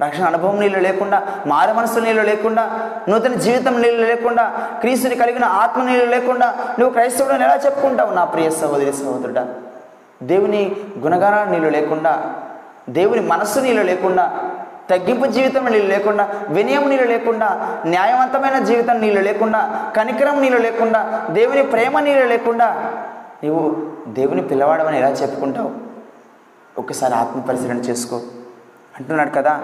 రక్షణ 0.00 0.24
అనుభవం 0.24 0.60
నీళ్ళు 0.60 0.78
లేకుండా 0.78 1.18
మార 1.46 1.72
మనసు 1.72 1.98
నీళ్ళు 2.00 2.22
లేకుండా 2.22 2.62
నూతన 3.08 3.34
జీవితం 3.34 3.82
నీళ్ళు 3.82 4.06
లేకుండా 4.06 4.44
క్రీస్తుని 4.80 5.14
కలిగిన 5.14 5.44
ఆత్మ 5.44 5.82
నీళ్ళు 5.82 6.06
లేకుండా 6.06 6.46
నువ్వు 6.78 6.90
క్రైస్తవుడు 6.90 7.34
ఎలా 7.34 7.56
చెప్పుకుంటావు 7.56 8.14
నా 8.14 8.24
ప్రియ 8.24 8.50
సహోదరి 8.50 8.92
సహోదరుడా? 8.92 9.44
దేవుని 10.22 10.76
గుణగానాలు 10.98 11.50
నీళ్ళు 11.50 11.68
లేకుండా 11.68 12.12
దేవుని 12.88 13.20
మనస్సు 13.20 13.60
నీళ్ళు 13.60 13.82
లేకుండా 13.82 14.24
తగ్గింపు 14.90 15.26
జీవితం 15.26 15.64
నీళ్ళు 15.64 15.88
లేకుండా 15.88 16.28
వినయం 16.48 16.88
నీళ్ళు 16.88 17.08
లేకుండా 17.08 17.48
న్యాయవంతమైన 17.86 18.58
జీవితం 18.64 19.00
నీళ్ళు 19.00 19.20
లేకుండా 19.20 19.60
కనికరం 19.96 20.40
నీళ్ళు 20.40 20.58
లేకుండా 20.58 21.00
దేవుని 21.30 21.62
ప్రేమ 21.62 22.00
నీళ్ళు 22.00 22.26
లేకుండా 22.26 22.66
నీవు 23.44 23.62
దేవుని 24.08 24.42
పిల్లవాడమని 24.42 24.98
ఎలా 24.98 25.08
చెప్పుకుంటావు? 25.08 25.70
ఒకసారి 26.78 27.14
ఆత్మ 27.14 27.40
పరిశీలన 27.40 27.76
చేసుకో. 27.76 28.20
అంటున్నాడు 28.96 29.30
కదా. 29.30 29.60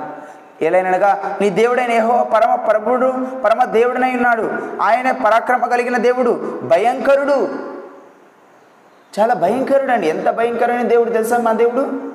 ఏలైనగా 0.62 1.38
నీ 1.40 1.50
దేవుడైన 1.50 1.92
ఏహో 1.92 2.24
పరమ 2.24 2.54
ప్రభుడు 2.54 3.14
పరమ 3.44 3.64
దేవుడనై 3.64 4.16
ఉన్నాడు. 4.16 4.52
ఆయనే 4.82 5.12
పరాక్రమ 5.12 5.66
కలిగిన 5.66 5.96
దేవుడు 5.96 6.60
భయంకరుడు. 6.62 7.48
చాలా 9.20 9.34
భయంకరుడు 9.34 9.92
అండి 9.92 10.06
ఎంత 10.06 10.30
భయంకరమైన 10.30 10.82
దేవుడు 10.82 11.10
తెలుసా 11.10 11.38
మా 11.38 11.52
దేవుడు? 11.52 12.10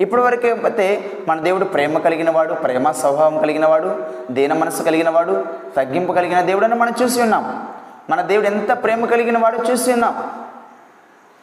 ఇప్పటివరకు 0.00 0.46
అయితే 0.46 1.10
మన 1.28 1.40
దేవుడు 1.40 1.64
ప్రేమ 1.64 1.98
కలిగిన 1.98 2.30
వాడు 2.30 2.54
ప్రేమ 2.54 2.90
స్వభావం 2.90 3.38
కలిగిన 3.38 3.66
వాడు 3.66 4.06
దీన 4.30 4.52
మనసు 4.52 4.82
కలిగిన 4.82 5.10
వాడు 5.10 5.44
తగ్గింపు 5.76 6.12
కలిగిన 6.12 6.40
దేవుడని 6.40 6.74
మనం 6.74 6.92
చూసి 7.02 7.22
ఉన్నాం. 7.22 7.68
మన 8.10 8.22
దేవుడు 8.22 8.46
ఎంత 8.46 8.82
ప్రేమ 8.82 9.06
కలిగిన 9.06 9.38
వాడు 9.38 9.58
చూసి 9.70 9.92
ఉన్నాం. 9.92 10.30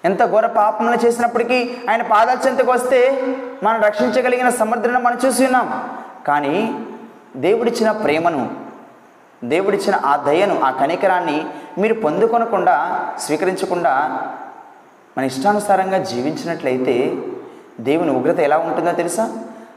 ఎంత 0.06 0.32
ఘోర 0.32 0.46
పాపములు 0.46 1.06
చేసినప్పటికీ 1.06 1.78
ఆయన 1.90 2.02
పాదాల 2.02 2.38
చెంతకు 2.48 2.72
వస్తే 2.72 3.24
మనం 3.64 3.82
రక్షించగలిగిన 3.82 4.50
సమర్థులను 4.50 5.00
మనం 5.00 5.18
చూసి 5.26 5.46
ఉన్నాం. 5.46 5.90
కానీ 6.28 6.86
దేవుడిచ్చిన 7.36 7.92
ప్రేమను 7.92 8.50
దేవుడిచ్చిన 9.44 9.96
ఆ 10.06 10.16
దయను 10.16 10.62
ఆ 10.64 10.72
కనికరాన్ని 10.72 11.46
మీరు 11.78 11.94
పొందుకొనకుండా 11.94 13.06
స్వీకరించకుండా 13.20 14.22
మన 15.18 15.24
ఇష్టానుసారంగా 15.24 15.98
జీవించినట్లయితే 15.98 17.16
దేవుని 17.80 18.12
ఉగ్రత 18.12 18.40
ఎలా 18.40 18.58
ఉంటుందో 18.58 18.92
తెలుసా? 18.92 19.30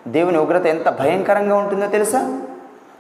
దేవుని 0.09 0.39
ఉగ్రత 0.39 0.67
ఎంత 0.67 0.89
భయంకరంగా 0.89 1.57
ఉంటుందో 1.57 1.87
తెలుసా? 1.87 2.43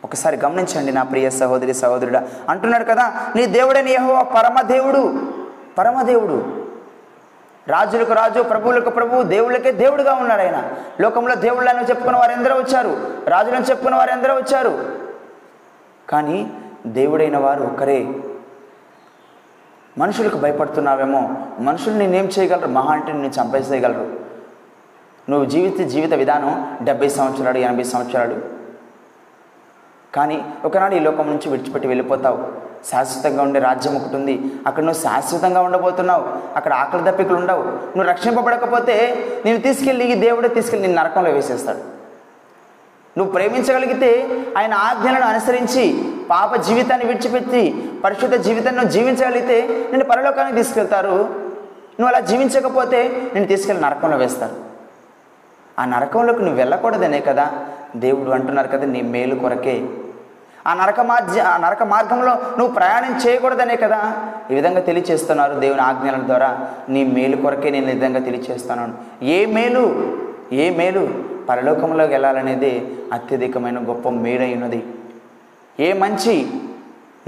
ఒకసారి 0.05 0.37
గమనించండి 0.37 0.93
నా 0.93 1.03
ప్రియ 1.03 1.31
సహోదరి 1.31 1.75
సహోదరుడా. 1.75 2.23
అంటున్నాడు 2.49 2.85
కదా 2.85 3.13
నీ 3.37 3.47
దేవుడని 3.47 3.91
యెహోవా 3.91 4.23
పరమదేవుడు 4.23 5.23
పరమదేవుడు 5.79 6.64
రాజులకు 7.69 8.13
రాజు 8.13 8.43
ప్రభువులకు 8.43 8.91
ప్రభువు 8.91 9.23
దేవుళ్ళకే 9.23 9.73
దేవుడుగా 9.73 10.15
ఉన్నాడు 10.15 10.41
ఆయన. 10.41 10.73
లోకంలో 11.01 11.35
దేవుళ్ళని 11.35 11.85
చెప్పుకున్న 11.85 12.17
వారు 12.17 12.33
ఎందరో 12.33 12.57
వచ్చారు. 12.57 13.11
రాజులను 13.29 13.65
చెప్పుకున్న 13.65 13.97
వారు 13.97 14.11
ఎందరో 14.11 14.35
వచ్చారు. 14.35 14.93
కానీ 16.09 16.53
దేవుడైన 16.87 17.37
వారు 17.37 17.63
ఒక్కరే. 17.63 18.09
మనుషులకు 19.99 20.37
భయపడుతున్నావేమో? 20.37 21.35
మనుషులు 21.59 21.95
నేనేం 21.95 22.31
చేయగలరు? 22.39 22.69
మహా 22.69 22.95
అంటే 22.95 23.13
నేను 23.13 23.27
చంపేసేయగలరు. 23.27 24.21
నువ్వు 25.31 25.45
జీవిత 25.45 25.89
జీవిత 25.89 26.15
విధానం 26.15 26.79
డెబ్బై 26.83 27.09
సంవత్సరాలు 27.09 27.59
ఎనభై 27.59 27.83
సంవత్సరాలు. 27.83 28.41
కానీ 30.15 30.45
ఒకనాడు 30.65 30.95
ఈ 30.95 30.99
లోకం 30.99 31.27
నుంచి 31.27 31.49
విడిచిపెట్టి 31.51 31.89
వెళ్ళిపోతావు. 31.89 32.64
శాశ్వతంగా 32.91 33.43
ఉండే 33.43 33.61
రాజ్యం 33.61 33.97
ఒకటి 33.97 34.17
ఉంది. 34.17 34.53
అక్కడ 34.67 34.83
నువ్వు 34.83 35.03
శాశ్వతంగా 35.03 35.61
ఉండబోతున్నావు. 35.61 36.57
అక్కడ 36.57 36.75
ఆకలి 36.75 37.11
దప్పికలు 37.11 37.37
ఉండవు. 37.37 37.63
నువ్వు 37.63 38.03
రక్షింపబడకపోతే 38.03 39.17
నేను 39.45 39.59
తీసుకెళ్ళి 39.59 40.05
ఈ 40.05 40.15
దేవుడే 40.15 40.49
తీసుకెళ్ళి 40.49 40.89
నేను 40.89 41.03
నరకంలో 41.03 41.31
వేసేస్తాడు. 41.31 41.95
నువ్వు 43.19 43.33
ప్రేమించగలిగితే 43.33 44.41
ఆయన 44.59 44.75
ఆజ్ఞలను 44.75 45.27
అనుసరించి 45.27 46.13
పాప 46.31 46.57
జీవితాన్ని 46.57 47.07
విడిచిపెట్టి 47.07 47.93
పరిశుద్ధ 48.05 48.35
జీవితాన్ని 48.35 48.81
నువ్వు 48.81 48.93
జీవించగలిగితే 48.93 49.89
నేను 49.93 50.05
పరలోకానికి 50.05 50.57
తీసుకెళ్తారు. 50.57 51.45
నువ్వు 52.01 52.07
అలా 52.07 52.21
జీవించకపోతే 52.21 53.31
నేను 53.35 53.47
తీసుకెళ్ళి 53.47 53.83
నరకంలో 53.83 54.17
వేస్తారు. 54.17 54.53
ఆ 55.79 55.85
నరకంలోకి 55.85 56.39
నువ్వు 56.39 56.57
వెళ్ళకూడదనే 56.57 57.21
కదా. 57.21 57.51
దేవుడు 57.97 58.31
అంటున్నారు 58.31 58.69
కదా 58.69 58.87
నీ 58.87 59.01
మేలు 59.01 59.35
కొరకే. 59.35 59.89
ఆ 60.67 60.75
నరక 60.75 61.01
మార్గ 61.01 61.41
ఆ 61.43 61.57
నరక 61.57 61.83
మార్గంలో 61.83 62.35
నువ్వు 62.35 62.75
ప్రయాణం 62.75 63.21
చేయకూడదనే 63.27 63.77
కదా? 63.77 64.13
ఈ 64.51 64.55
విధంగా 64.55 64.81
తెలియచేస్తున్నారు 64.81 65.61
దేవుని 65.61 65.81
ఆజ్ఞల 65.81 66.15
ద్వారా. 66.27 66.69
నీ 66.89 67.05
మేలు 67.05 67.37
కొరకే 67.37 67.71
నేను 67.71 67.91
ఈ 67.91 67.95
విధంగా 67.95 68.19
తెలియచేస్తున్నాను. 68.19 69.25
ఏ 69.25 69.47
మేలు? 69.47 70.13
ఏ 70.53 70.71
మేలు? 70.71 71.09
పరలోకంలోకి 71.49 72.13
వెళ్ళాలనేది 72.13 72.99
అత్యధికమైన 73.13 73.79
గొప్ప 73.89 74.09
మేలైనది. 74.09 74.85
ఏ 75.81 75.93
మంచి? 75.93 76.47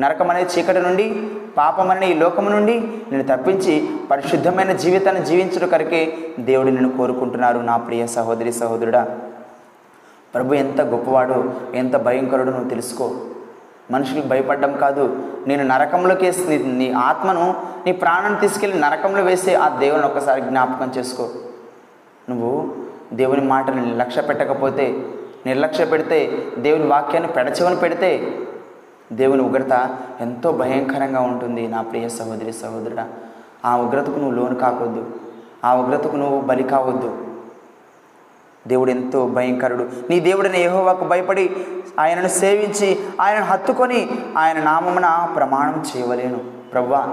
నరకం 0.00 0.30
అనే 0.30 0.46
చీకటి 0.58 0.80
నుండి 0.80 1.30
పాపం 1.56 1.90
అనే 1.90 2.10
ఈ 2.10 2.14
లోకము 2.14 2.50
నుండి 2.50 2.80
నేను 3.12 3.22
తప్పించి 3.22 3.88
పరిశుద్ధమైన 4.10 4.72
జీవితాన్ని 4.72 5.24
జీవించడం 5.24 5.68
కరికే 5.68 6.18
దేవుడు 6.38 6.68
నేను 6.68 6.96
కోరుకుంటున్నారు 6.96 7.58
నా 7.58 7.76
ప్రియ 7.76 8.06
సహోదరి 8.06 8.52
సహోదరుడా. 8.52 9.06
ప్రభు 10.36 10.54
ఎంత 10.64 10.80
గొప్పవాడో 10.92 11.38
ఎంత 11.74 11.96
భయంకరుడో 12.06 12.50
నువ్వు 12.50 12.70
తెలుసుకో. 12.74 13.06
మనుషులకు 13.90 14.26
భయపడడం 14.26 14.72
కాదు 14.76 15.02
నేను 15.46 15.64
నరకంలోకి 15.64 16.24
వేసి 16.26 16.44
నీ 16.48 16.56
నీ 16.80 16.86
ఆత్మను 16.92 17.44
నీ 17.86 17.92
ప్రాణాన్ని 17.92 18.40
తీసుకెళ్ళి 18.40 18.78
నరకంలో 18.80 19.22
వేసే 19.22 19.52
ఆ 19.54 19.68
దేవుని 19.82 20.06
ఒకసారి 20.06 20.40
జ్ఞాపకం 20.40 20.88
చేసుకో. 20.98 21.26
నువ్వు 22.28 22.50
దేవుని 23.12 23.40
మాటను 23.40 23.84
నిర్లక్ష్య 23.84 24.22
పెట్టకపోతే 24.22 24.86
నిర్లక్ష్య 25.46 25.84
పెడితే 25.84 26.18
దేవుని 26.58 26.86
వాక్యాన్ని 26.86 27.30
పెడచెవని 27.32 27.76
పెడితే 27.76 28.10
దేవుని 29.12 29.42
ఉగ్రత 29.42 29.74
ఎంతో 30.20 30.52
భయంకరంగా 30.52 31.20
ఉంటుంది. 31.20 31.64
నా 31.68 31.82
ప్రియ 31.82 32.08
సహోదరి 32.08 32.52
సహోదరుడా 32.52 33.06
ఆ 33.64 33.76
ఉగ్రతకు 33.76 34.18
నువ్వు 34.22 34.34
లోను 34.38 34.54
కాకొద్దు 34.54 35.04
ఆ 35.64 35.70
ఉగ్రతకు 35.74 36.16
నువ్వు 36.16 36.40
బలి 36.40 36.62
కావద్దు. 36.62 37.10
దేవుడు 38.66 38.90
ఎంతో 38.90 39.26
భయంకరుడు. 39.26 39.86
నీ 40.10 40.20
దేవుడిని 40.20 40.60
ఏహోవాకు 40.60 41.04
భయపడి 41.04 41.50
ఆయనను 41.98 42.28
సేవించి 42.28 42.98
ఆయనను 43.20 43.44
హత్తుకొని 43.44 44.08
ఆయన 44.38 44.58
నామమున 44.58 45.28
ప్రమాణం 45.36 45.84
చేయవలేను. 45.96 46.38
ప్రవ్వా 46.72 47.06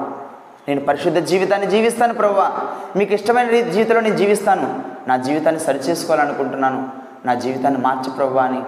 నేను 0.67 0.81
పరిశుద్ధ 0.81 1.17
జీవితాన్ని 1.17 1.67
జీవిస్తాను 1.67 2.13
ప్రవ్వా. 2.13 2.51
మీకు 2.95 3.13
ఇష్టమైన 3.13 3.69
జీవితంలో 3.69 4.01
నేను 4.01 4.15
జీవిస్తాను. 4.15 4.79
నా 5.07 5.17
జీవితాన్ని 5.17 5.61
సరిచేసుకోవాలనుకుంటున్నాను. 5.61 6.89
నా 7.25 7.33
జీవితాన్ని 7.33 7.81
మార్చి 7.81 8.11
ప్రవ్వా 8.11 8.43
అని 8.43 8.61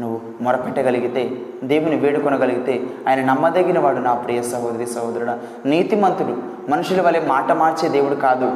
నువ్వు 0.00 0.20
మొరపెట్టగలిగితే 0.40 1.30
దేవుని 1.64 1.96
వేడుకొనగలిగితే 1.96 2.86
ఆయన 3.08 3.24
నమ్మదగిన 3.24 3.78
వాడు 3.78 3.98
నా 3.98 4.14
ప్రియ 4.14 4.42
సహోదరి 4.42 4.86
సహోదరుడు. 4.86 5.68
నీతిమంతుడు 5.68 6.42
మనుషుల 6.70 7.02
వలె 7.02 7.20
మాట 7.20 7.52
మార్చే 7.52 7.88
దేవుడు 7.88 8.14
కాదు. 8.14 8.52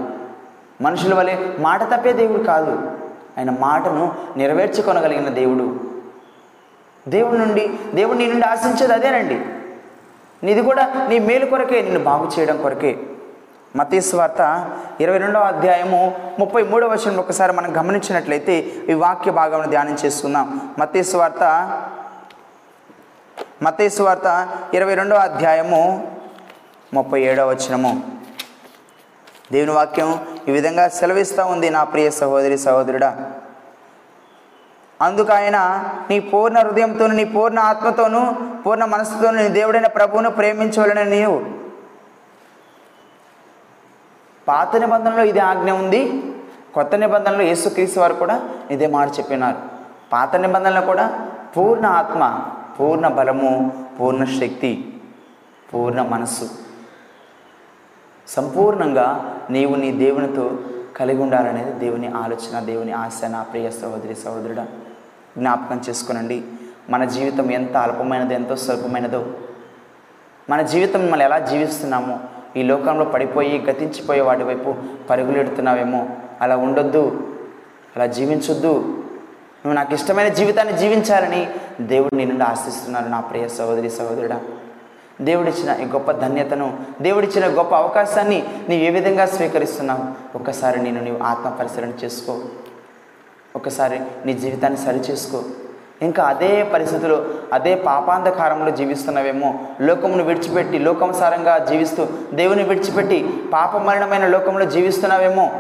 మనుషుల 0.81 1.15
వలె 1.15 1.37
మాట 1.59 1.83
తప్పే 1.83 2.13
దేవుడు 2.13 2.43
కాదు. 2.43 3.04
ఆయన 3.39 3.51
మాటను 3.51 4.15
నెరవేర్చుకొనగలిగిన 4.37 5.29
దేవుడు. 5.29 5.81
దేవుడి 7.09 7.39
నుండి 7.39 7.79
దేవుడు 7.95 8.19
నీ 8.19 8.27
నుండి 8.27 8.47
ఆశించేది 8.47 8.93
అదేనండి. 8.93 9.41
నీది 10.47 10.63
కూడా 10.63 11.07
నీ 11.09 11.19
మేలు 11.19 11.47
కొరకే 11.47 11.83
నిన్ను 11.83 12.01
బాగు 12.01 12.31
చేయడం 12.39 12.63
కొరకే. 12.63 12.99
మతీశ్వార్త 13.77 14.71
ఇరవై 15.01 15.19
రెండవ 15.19 15.41
అధ్యాయము 15.41 16.15
ముప్పై 16.39 16.63
మూడవ 16.63 16.93
వచనం 16.93 17.17
ఒకసారి 17.17 17.53
మనం 17.53 17.81
గమనించినట్లయితే 17.81 18.59
ఈ 18.91 18.93
వాక్య 18.93 19.31
భాగం 19.31 19.71
ధ్యానం 19.71 19.99
చేస్తున్నాం. 20.05 20.75
మతీశ్వార్త 20.79 21.43
మతేశ్వార్త 23.63 24.49
ఇరవై 24.75 24.95
రెండవ 24.95 25.17
అధ్యాయము 25.17 26.13
ముప్పై 26.95 27.23
ఏడవ 27.23 27.51
వచనము. 27.51 28.03
దేవుని 29.53 29.73
వాక్యం 29.73 30.34
ఈ 30.49 30.53
విధంగా 30.53 30.89
సెలవిస్తూ 30.89 31.47
ఉంది 31.47 31.71
నా 31.71 31.85
ప్రియ 31.85 32.11
సహోదరి 32.11 32.59
సహోదరుడా. 32.59 33.33
అందుకు 35.03 35.33
ఆయన 35.33 35.59
నీ 36.11 36.21
పూర్ణ 36.21 36.59
హృదయంతోను 36.59 37.15
నీ 37.15 37.25
పూర్ణ 37.25 37.59
ఆత్మతోనూ 37.59 38.23
పూర్ణ 38.67 38.85
మనసుతోను 38.85 39.43
నీ 39.43 39.49
దేవుడైన 39.49 39.87
ప్రభువును 39.87 40.31
ప్రేమించవలని 40.31 41.05
నీవు. 41.11 41.39
పాత 44.49 44.77
నిబంధనలో 44.77 45.25
ఇదే 45.25 45.41
ఆజ్ఞ 45.41 45.71
ఉంది. 45.71 46.23
కొత్త 46.75 46.95
నిబంధనలో 46.95 47.43
యేసుక్రీస్తు 47.43 48.01
వారు 48.01 48.15
కూడా 48.15 48.37
ఇదే 48.71 48.87
మాట 48.87 49.09
చెప్పినారు. 49.19 49.57
పాత 50.13 50.37
నిబంధనలో 50.37 50.81
కూడా 50.81 51.29
పూర్ణ 51.57 51.87
ఆత్మ 51.87 52.41
పూర్ణ 52.81 53.09
బలము 53.09 53.73
పూర్ణ 54.01 54.25
శక్తి 54.25 55.01
పూర్ణ 55.75 56.03
మనస్సు. 56.03 56.64
సంపూర్ణంగా 58.29 59.39
నీవు 59.51 59.75
నీ 59.75 59.93
దేవునితో 59.93 60.51
కలిగి 60.97 61.23
ఉండాలనేది 61.23 61.73
దేవుని 61.73 62.09
ఆలోచన 62.09 62.61
దేవుని 62.61 62.93
ఆశ 62.93 63.25
నా 63.25 63.43
ప్రియ 63.43 63.71
సహోదరి 63.71 64.15
సహోదరుడ. 64.15 64.61
జ్ఞాపకం 65.39 65.81
చేసుకునండి. 65.89 66.43
మన 66.91 67.05
జీవితం 67.05 67.51
ఎంత 67.51 67.77
అల్పమైనదో 67.77 68.35
ఎంతో 68.35 68.57
స్వల్పమైనదో 68.57 69.27
మన 70.51 70.63
జీవితం 70.63 71.11
మనం 71.11 71.23
ఎలా 71.23 71.39
జీవిస్తున్నామో 71.39 72.19
ఈ 72.57 72.63
లోకంలో 72.63 73.05
పడిపోయి 73.05 73.59
గతించిపోయే 73.59 74.21
వాటి 74.21 74.45
వైపు 74.45 74.75
పరుగులెడుతున్నావేమో 75.11 76.09
అలా 76.41 76.57
ఉండొద్దు 76.57 77.35
అలా 77.97 78.07
జీవించొద్దు. 78.07 78.73
నువ్వు 79.65 79.73
నాకు 79.73 79.95
ఇష్టమైన 79.95 80.29
జీవితాన్ని 80.29 80.79
జీవించాలని 80.79 81.51
దేవుడు 81.81 82.15
నిన్ను 82.15 82.45
ఆశిస్తున్నాను 82.45 83.09
నా 83.09 83.21
ప్రియ 83.21 83.49
సహోదరి 83.49 83.91
సహోదరుడా. 83.91 84.41
దేవుడిచ్చిన 85.21 85.77
ఈ 85.83 85.85
గొప్ప 85.85 86.13
ధన్యతను 86.13 86.79
దేవుడిచ్చిన 87.01 87.59
గొప్ప 87.59 87.75
అవకాశాన్ని 87.75 88.47
నీవు 88.69 88.83
ఏ 88.83 88.91
విధంగా 88.91 89.27
స్వీకరిస్తున్నావు? 89.27 90.37
ఒక్కసారి 90.39 90.83
నేను 90.83 91.05
నీవు 91.05 91.23
ఆత్మ 91.23 91.49
పరిశీలన 91.49 91.93
చేసుకో. 92.05 92.39
ఒకసారి 93.57 94.01
నీ 94.27 94.33
జీవితాన్ని 94.33 94.79
సరిచేసుకో 94.79 95.43
ఇంకా 96.03 96.25
అదే 96.25 96.63
పరిస్థితిలో 96.63 97.25
అదే 97.53 97.75
పాపాంధకారంలో 97.75 98.71
జీవిస్తున్నావేమో 98.71 99.55
లోకమును 99.81 100.25
విడిచిపెట్టి 100.25 100.79
లోకంసారంగా 100.79 101.59
జీవిస్తూ 101.59 102.07
దేవుని 102.35 102.63
విడిచిపెట్టి 102.63 103.29
పాపమరణమైన 103.53 104.27
లోకంలో 104.27 104.65
జీవిస్తున్నావేమో? 104.65 105.51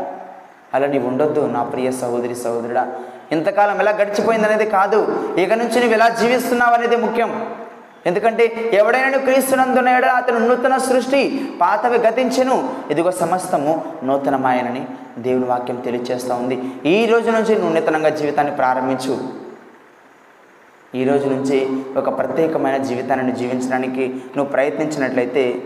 అలా 0.74 0.86
నీవు 0.86 1.06
ఉండొద్దు 1.08 1.40
నా 1.40 1.62
ప్రియ 1.62 1.90
సహోదరి 1.90 2.34
సహోదరుడా. 2.34 2.92
ఇంతకాలం 3.32 3.78
ఎలా 3.80 3.90
గడిచిపోయింది 3.90 4.46
అనేది 4.46 4.70
కాదు 4.70 5.30
ఇక 5.38 5.52
నుంచి 5.52 5.74
నువ్వు 5.74 5.92
ఎలా 5.92 6.08
జీవిస్తున్నావు 6.08 6.74
అనేది 6.74 6.96
ముఖ్యం. 6.96 7.54
ఎందుకంటే 8.06 8.70
ఎవడైనా 8.72 9.08
నువ్వు 9.08 10.08
అతను 10.08 10.48
నూతన 10.48 10.76
సృష్టి 10.76 11.52
పాతవి 11.60 11.98
గతించెను. 11.98 12.74
ఇదిగో 12.90 13.10
సమస్తము 13.10 13.84
నూతనమాయనని 14.04 14.86
దేవుని 15.18 15.44
వాక్యం 15.44 15.76
తెలియజేస్తూ 15.76 16.34
ఉంది. 16.34 16.62
ఈ 16.86 17.06
రోజు 17.06 17.30
నుంచి 17.30 17.54
నువ్వు 17.54 17.74
నూతనంగా 17.74 18.08
జీవితాన్ని 18.08 18.56
ప్రారంభించు. 18.56 19.44
ఈ 20.94 21.04
రోజు 21.04 21.28
నుంచి 21.28 21.82
ఒక 21.96 22.18
ప్రత్యేకమైన 22.18 22.76
జీవితాన్ని 22.76 23.32
జీవించడానికి 23.32 24.08
నువ్వు 24.08 24.52
ప్రయత్నించినట్లయితే 24.52 25.62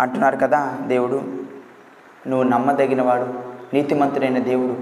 అంటున్నారు 0.00 0.36
కదా 0.36 0.78
దేవుడు 0.86 1.22
నువ్వు 2.26 2.42
నమ్మదగినవాడు 2.42 3.26
నీతిమంతుడైన 3.74 4.38
దేవుడు. 4.38 4.76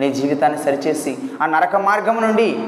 నీ 0.00 0.12
జీవితాన్ని 0.12 0.58
సరిచేసి 0.58 1.16
ఆ 1.42 1.46
నరక 1.46 1.76
మార్గం 1.76 2.20
నుండి 2.20 2.58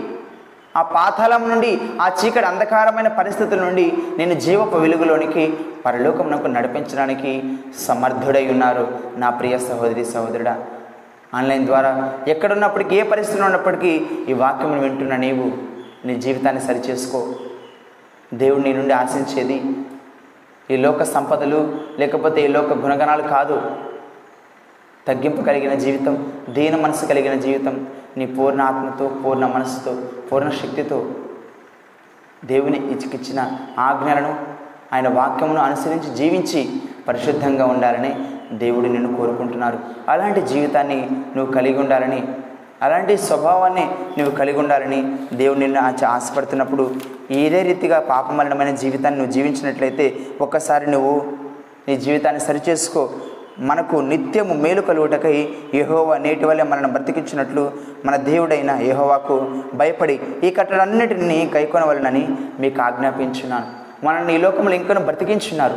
ఆ 0.76 0.82
పాతాళం 0.82 1.48
నుండి 1.48 1.80
ఆ 2.00 2.10
చీకటి 2.20 2.46
అంధకారమైన 2.46 3.08
పరిస్థితుల 3.08 3.60
నుండి 3.64 3.92
నేను 4.18 4.34
జీవపు 4.34 4.76
వెలుగులోనికి 4.76 5.56
పరలోకమునకు 5.86 6.46
నడిపించడానికి 6.46 7.54
సమర్థుడై 7.78 8.46
ఉన్నారు. 8.50 8.98
నా 9.16 9.30
ప్రియ 9.30 9.58
సహోదరి 9.58 10.04
సహోదరుడా 10.04 10.64
ఆన్లైన్ 11.34 11.66
ద్వారా 11.66 12.12
ఎక్కడున్నప్పటికీ 12.28 12.96
ఏ 12.96 13.02
పరిస్థితిలో 13.02 13.44
ఉన్నప్పటికీ 13.44 14.06
ఈ 14.28 14.32
వాక్యం 14.32 14.80
వింటున్న 14.80 15.16
నీవు 15.16 15.46
నీ 16.06 16.14
జీవితాన్ని 16.14 16.62
సరిచేసుకో. 16.62 17.26
దేవుడు 18.34 18.62
నీ 18.62 18.72
నుండి 18.72 18.94
ఆశించేది 18.94 19.62
ఈ 20.70 20.76
లోక 20.76 21.02
సంపదలు 21.02 21.74
లేకపోతే 21.98 22.40
ఈ 22.44 22.46
లోక 22.46 22.72
గుణగణాలు 22.72 23.22
కాదు. 23.22 23.62
తగ్గింపు 25.06 25.42
కలిగిన 25.42 25.74
జీవితం 25.74 26.34
దీన 26.48 26.76
మనసు 26.76 27.06
కలిగిన 27.06 27.34
జీవితం 27.34 27.86
నీ 28.16 28.26
పూర్ణ 28.26 28.60
ఆత్మతో 28.60 29.06
పూర్ణ 29.06 29.46
మనసుతో 29.46 29.96
పూర్ణ 30.32 30.50
శక్తితో 30.50 31.06
దేవుని 32.44 32.76
ఇచ్చికిచ్చిన 32.76 33.58
ఆజ్ఞలను 33.78 34.34
ఆయన 34.92 35.08
వాక్యమును 35.08 35.60
అనుసరించి 35.60 36.14
జీవించి 36.14 36.72
పరిశుద్ధంగా 37.08 37.66
ఉండాలని 37.66 38.14
దేవుడు 38.52 38.86
నిన్ను 38.86 39.16
కోరుకుంటున్నారు. 39.16 39.78
అలాంటి 40.08 40.40
జీవితాన్ని 40.40 41.08
నువ్వు 41.36 41.52
కలిగి 41.52 41.78
ఉండాలని 41.78 42.22
అలాంటి 42.82 43.16
స్వభావాన్ని 43.16 43.84
నువ్వు 44.18 44.36
కలిగి 44.36 44.58
ఉండాలని 44.58 45.16
దేవుడు 45.32 45.58
నిన్ను 45.58 46.06
ఆశపడుతున్నప్పుడు 46.06 46.94
ఇదే 47.30 47.62
రీతిగా 47.62 48.00
పాపమలనమైన 48.00 48.74
జీవితాన్ని 48.74 49.20
నువ్వు 49.20 49.32
జీవించినట్లయితే 49.32 50.16
ఒక్కసారి 50.40 50.90
నువ్వు 50.90 51.32
నీ 51.88 51.96
జీవితాన్ని 51.96 52.40
సరిచేసుకో. 52.40 53.10
మనకు 53.58 53.96
నిత్యము 53.96 54.54
మేలు 54.54 54.80
కలుగుటకై 54.80 55.48
యహోవా 55.74 56.16
నేటి 56.16 56.44
వల్లే 56.44 56.64
మనల్ని 56.64 56.92
బ్రతికించినట్లు 56.92 57.70
మన 58.04 58.16
దేవుడైన 58.16 58.70
యహోవాకు 58.70 59.50
భయపడి 59.74 60.20
ఈ 60.44 60.50
కట్టడన్నిటిని 60.50 61.50
కైకొనవలనని 61.52 62.28
మీకు 62.60 62.82
ఆజ్ఞాపించున్నాను 62.82 63.66
మనల్ని 64.06 64.34
ఈ 64.34 64.38
లోకంలో 64.38 64.74
ఇంకనూ 64.74 65.00
బ్రతికించున్నారు 65.00 65.74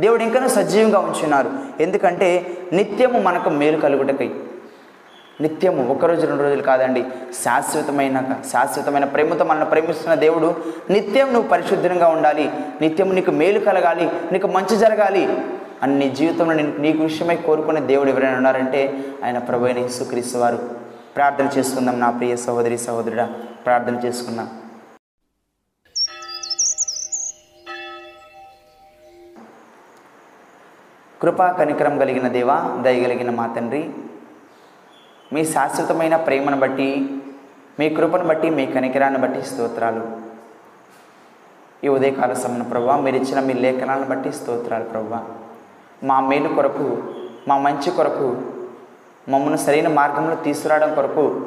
దేవుడు 0.00 0.22
ఇంకనూ 0.22 0.48
సజీవంగా 0.48 0.98
ఉంచున్నారు 0.98 1.50
ఎందుకంటే 1.80 2.46
నిత్యము 2.72 3.20
మనకు 3.20 3.50
మేలు 3.50 3.80
కలుగుటకై. 3.80 4.30
నిత్యము 5.40 5.92
ఒకరోజు 5.92 6.26
రెండు 6.26 6.42
రోజులు 6.42 6.62
కాదండి. 6.62 7.04
శాశ్వతమైన 7.44 8.22
శాశ్వతమైన 8.52 9.04
ప్రేమతో 9.04 9.44
మనల్ని 9.44 9.66
ప్రేమిస్తున్న 9.66 10.14
దేవుడు 10.14 10.54
నిత్యం 10.90 11.32
నువ్వు 11.32 11.48
పరిశుద్ధంగా 11.48 12.08
ఉండాలి. 12.08 12.52
నిత్యం 12.80 13.14
నీకు 13.14 13.30
మేలు 13.30 13.58
కలగాలి. 13.58 14.10
నీకు 14.32 14.46
మంచి 14.46 14.76
జరగాలి. 14.76 15.38
అని 15.82 15.98
నీ 15.98 16.10
జీవితంలో 16.10 16.54
నేను 16.54 16.76
నీకు 16.76 17.02
విషయమై 17.02 17.36
కోరుకునే 17.36 17.80
దేవుడు 17.80 18.10
ఎవరైనా 18.10 18.36
ఉన్నారంటే 18.36 19.04
ఆయన 19.24 19.38
ప్రభు 19.38 19.64
అయిన 19.64 19.78
యేసుక్రీస్తు 19.78 20.38
వారు. 20.38 20.58
ప్రార్థన 21.16 21.48
చేసుకుందాం 21.58 22.00
నా 22.00 22.10
ప్రియ 22.10 22.36
సహోదరి 22.36 22.78
సహోదరుడా 22.78 23.26
ప్రార్థన 23.66 23.94
చేసుకుందాం. 23.94 24.48
కృపా 31.22 31.52
కనికరం 31.52 31.98
కలిగిన 31.98 32.28
దేవా 32.28 32.78
దయగలిగిన 32.82 33.30
మా 33.30 33.46
తండ్రి 33.46 33.90
మీ 35.32 35.44
శాశ్వతమైన 35.44 36.16
ప్రేమను 36.16 36.58
బట్టి 36.58 36.88
మీ 37.78 37.88
కృపను 37.88 38.24
బట్టి 38.24 38.50
మీ 38.50 38.66
కనికరాన్ని 38.66 39.20
బట్టి 39.20 39.42
స్తోత్రాలు. 39.42 40.04
ఈ 41.84 41.88
ఉదయకాల 41.88 42.32
సమయం 42.32 42.62
ప్రభా 42.62 42.96
మీరు 42.96 43.16
ఇచ్చిన 43.16 43.40
మీ 43.40 43.52
లేఖనాలను 43.52 44.06
బట్టి 44.06 44.32
స్తోత్రాలు 44.32 44.84
ప్రభావ 44.84 45.22
మా 46.04 46.20
మేలు 46.20 46.48
కొరకు 46.48 47.02
మా 47.48 47.58
మంచి 47.58 47.90
కొరకు 47.90 48.36
మమ్మల్ని 49.28 49.58
సరైన 49.58 49.88
మార్గంలో 49.88 50.34
తీసుకురావడం 50.34 50.94
కొరకు. 50.94 51.46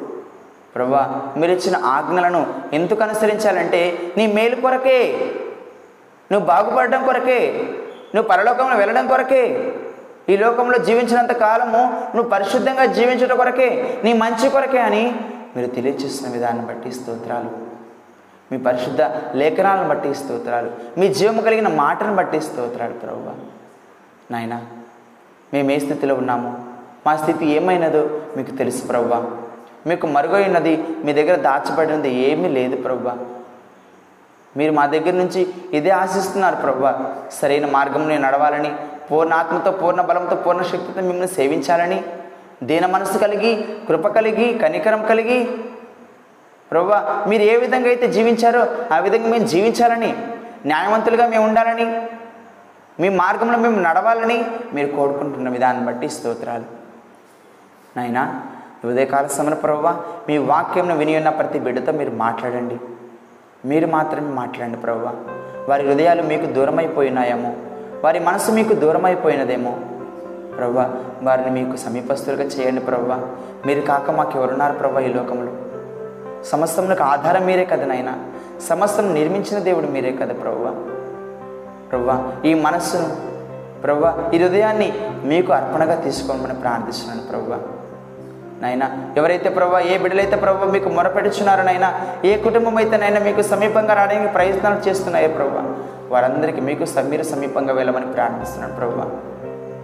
ప్రభా 0.74 1.34
మీరు 1.36 1.52
ఇచ్చిన 1.52 1.76
ఆజ్ఞలను 1.76 2.54
ఎందుకు 2.72 3.02
అనుసరించాలంటే 3.02 4.12
నీ 4.16 4.26
మేలు 4.26 4.56
కొరకే. 4.56 5.30
నువ్వు 6.32 6.46
బాగుపడడం 6.46 7.04
కొరకే. 7.04 7.68
నువ్వు 8.14 8.22
పరలోకంలో 8.22 8.76
వెళ్ళడం 8.76 9.06
కొరకే. 9.06 9.74
ఈ 10.28 10.36
లోకంలో 10.36 10.78
జీవించినంత 10.78 11.32
కాలము 11.32 12.10
నువ్వు 12.16 12.30
పరిశుద్ధంగా 12.30 12.84
జీవించడం 12.84 13.36
కొరకే. 13.36 14.00
నీ 14.04 14.12
మంచి 14.12 14.48
కొరకే 14.50 14.78
అని 14.78 15.14
మీరు 15.56 15.66
తెలియచేసిన 15.66 16.32
విధానం 16.32 16.66
బట్టి 16.66 16.92
స్తోత్రాలు. 16.92 17.50
మీ 18.52 18.58
పరిశుద్ధ 18.58 19.02
లేఖనాలను 19.34 19.88
బట్టి 19.88 20.14
స్తోత్రాలు. 20.14 20.70
మీ 20.98 21.14
జీవము 21.14 21.42
కలిగిన 21.42 21.68
మాటను 21.68 22.16
బట్టి 22.16 22.40
స్తోత్రాలు 22.40 22.92
ప్రభు. 22.92 23.53
నాయన 24.30 24.54
మేము 25.54 25.70
ఏ 25.70 25.78
స్థితిలో 25.78 26.14
ఉన్నామో 26.14 26.52
మా 27.06 27.16
స్థితి 27.16 27.46
ఏమైనదో 27.46 28.02
మీకు 28.36 28.50
తెలుసు 28.50 28.86
ప్రవ్వా. 28.86 29.18
మీకు 29.86 30.06
మరుగైనది 30.06 30.84
మీ 31.04 31.12
దగ్గర 31.12 31.34
దాచబడినది 31.36 32.10
ఏమీ 32.14 32.48
లేదు 32.48 32.76
ప్రవ్వా. 32.76 33.14
మీరు 34.56 34.72
మా 34.72 34.86
దగ్గర 34.86 35.12
నుంచి 35.12 35.40
ఇదే 35.72 35.90
ఆశిస్తున్నారు 35.90 36.56
ప్రవ్వా. 36.56 36.92
సరైన 37.32 37.66
మార్గంలో 37.66 38.18
నడవాలని 38.18 38.72
పూర్ణాత్మతో 39.10 39.70
పూర్ణ 39.70 40.00
బలంతో 40.00 40.36
పూర్ణ 40.36 40.62
శక్తితో 40.62 41.00
మిమ్మల్ని 41.00 41.28
సేవించాలని 41.28 42.02
దీన 42.62 42.86
మనసు 42.86 43.18
కలిగి 43.18 43.52
కృప 43.88 44.06
కలిగి 44.08 44.58
కనికరం 44.58 45.02
కలిగి. 45.06 45.48
ప్రవ్వా 46.70 47.24
మీరు 47.28 47.42
ఏ 47.42 47.56
విధంగా 47.56 47.88
అయితే 47.88 48.06
జీవించారో 48.08 48.66
ఆ 48.92 48.98
విధంగా 48.98 49.28
మేము 49.28 49.46
జీవించాలని 49.46 50.14
న్యాయవంతులుగా 50.66 51.26
మేము 51.26 51.44
ఉండాలని 51.44 51.86
మీ 53.00 53.08
మార్గంలో 53.08 53.58
మేము 53.58 53.80
నడవాలని 53.80 54.44
మీరు 54.74 54.96
కోరుకుంటున్న 54.96 55.48
విధానం 55.48 55.86
బట్టి 55.86 56.08
స్తోత్రాలు. 56.08 56.64
నాయనా 57.96 58.42
ఉదయకాల 58.84 59.26
సమన 59.26 59.54
ప్రభావ 59.54 60.02
మీ 60.28 60.38
వాక్యంను 60.38 60.96
విని 60.96 61.16
ఉన్న 61.16 61.28
ప్రతి 61.28 61.58
బిడ్డతో 61.58 61.92
మీరు 61.92 62.10
మాట్లాడండి. 62.10 62.78
మీరు 63.64 63.86
మాత్రమే 63.86 64.28
మాట్లాడండి 64.28 64.78
ప్రభావ 64.78 65.16
వారి 65.68 65.88
హృదయాలు 65.88 66.22
మీకు 66.22 66.46
దూరమైపోయినాయేమో. 66.46 67.52
వారి 68.04 68.18
మనసు 68.18 68.50
మీకు 68.50 68.74
దూరమైపోయినదేమో. 68.74 69.78
ప్రభు 70.56 70.78
వారిని 71.24 71.50
మీకు 71.50 71.76
సమీపస్తులుగా 71.76 72.44
చేయండి 72.44 72.80
ప్రభు 72.80 73.12
మీరు 73.66 73.80
కాక 73.80 74.10
మాకు 74.10 74.38
ఎవరున్నారు 74.38 74.72
ప్రభు 74.72 74.98
ఈ 74.98 75.08
లోకంలో? 75.08 75.52
సమస్తములకు 76.44 77.02
ఆధారం 77.02 77.46
మీరే 77.46 77.64
కదా 77.64 77.86
నాయన. 77.86 78.24
సమస్తం 78.60 79.14
నిర్మించిన 79.14 79.58
దేవుడు 79.58 79.86
మీరే 79.86 80.12
కదా 80.12 80.34
ప్రభు 80.34 80.93
ప్రభు 81.94 82.10
ఈ 82.46 82.54
మనస్సును 82.62 83.08
ప్రభా 83.82 84.10
ఈ 84.32 84.38
హృదయాన్ని 84.38 84.86
మీకు 85.24 85.52
అర్పణగా 85.52 85.94
తీసుకోమని 86.04 86.54
ప్రార్థిస్తున్నాను 86.60 87.22
ప్రభు. 87.28 87.56
నైనా 88.62 88.86
ఎవరైతే 89.16 89.48
ప్రభావ 89.50 89.80
ఏ 89.86 89.98
బిడ్డలైతే 89.98 90.36
ప్రభావ 90.36 90.70
మీకు 90.70 90.88
మొరపెడుచున్నారనైనా 90.88 91.88
ఏ 92.24 92.36
కుటుంబం 92.38 92.76
అయితే 92.76 92.96
నైనా 92.96 93.20
మీకు 93.20 93.42
సమీపంగా 93.44 93.94
రావడానికి 93.94 94.32
ప్రయత్నాలు 94.32 94.88
చేస్తున్నాయో 94.88 95.28
ప్రభావ 95.30 95.64
వారందరికీ 96.10 96.60
మీకు 96.60 96.84
స- 96.84 97.06
మీరు 97.08 97.22
సమీపంగా 97.24 97.72
వెళ్ళమని 97.72 98.12
ప్రార్థిస్తున్నాను 98.12 98.74
ప్రభావ 98.74 99.06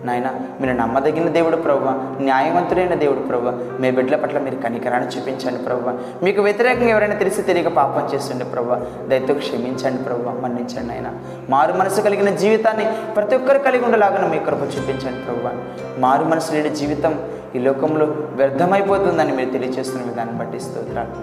నాయన 0.05 0.29
మీరు 0.61 0.73
నమ్మదగిన 0.73 1.29
దేవుడు 1.29 1.57
ప్రభు 1.57 1.87
న్యాయవంతుడైన 2.21 2.95
దేవుడు 2.95 3.23
ప్రభు 3.29 3.53
మీ 3.83 3.91
బిడ్డల 3.91 4.17
పట్ల 4.17 4.39
మీరు 4.39 4.57
కనికరాన్ని 4.57 5.09
చూపించండి 5.15 5.61
ప్రభు 5.65 5.95
మీకు 6.25 6.43
వ్యతిరేకంగా 6.43 6.91
ఎవరైనా 6.91 7.15
తెలిసి 7.15 7.43
తెలియక 7.43 7.73
పాపం 7.73 8.07
చేస్తుండే 8.15 8.45
ప్రభు 8.45 8.79
దయతో 9.09 9.35
క్షమించండి 9.35 10.03
ప్రభు 10.05 10.37
మన్నించండి 10.45 10.95
ఆయన 10.95 11.11
మారు 11.51 11.73
మనసు 11.73 12.01
కలిగిన 12.01 12.33
జీవితాన్ని 12.37 12.87
ప్రతి 13.15 13.37
ఒక్కరు 13.37 13.59
కలిగి 13.59 13.85
ఉండేలాగా 13.85 14.29
మీ 14.35 14.41
కృప 14.49 14.63
చూపించండి 14.77 15.23
ప్రభు 15.25 15.55
మారు 16.01 16.25
మనసు 16.25 16.53
లేని 16.55 16.73
జీవితం 16.77 17.15
ఈ 17.57 17.59
లోకంలో 17.59 18.07
వ్యర్థమైపోతుందని 18.37 19.33
మీరు 19.33 19.51
తెలియజేస్తున్న 19.51 20.03
విధాన్ని 20.09 20.35
బట్టి 20.39 20.59
స్తోత్రాలు. 20.61 21.15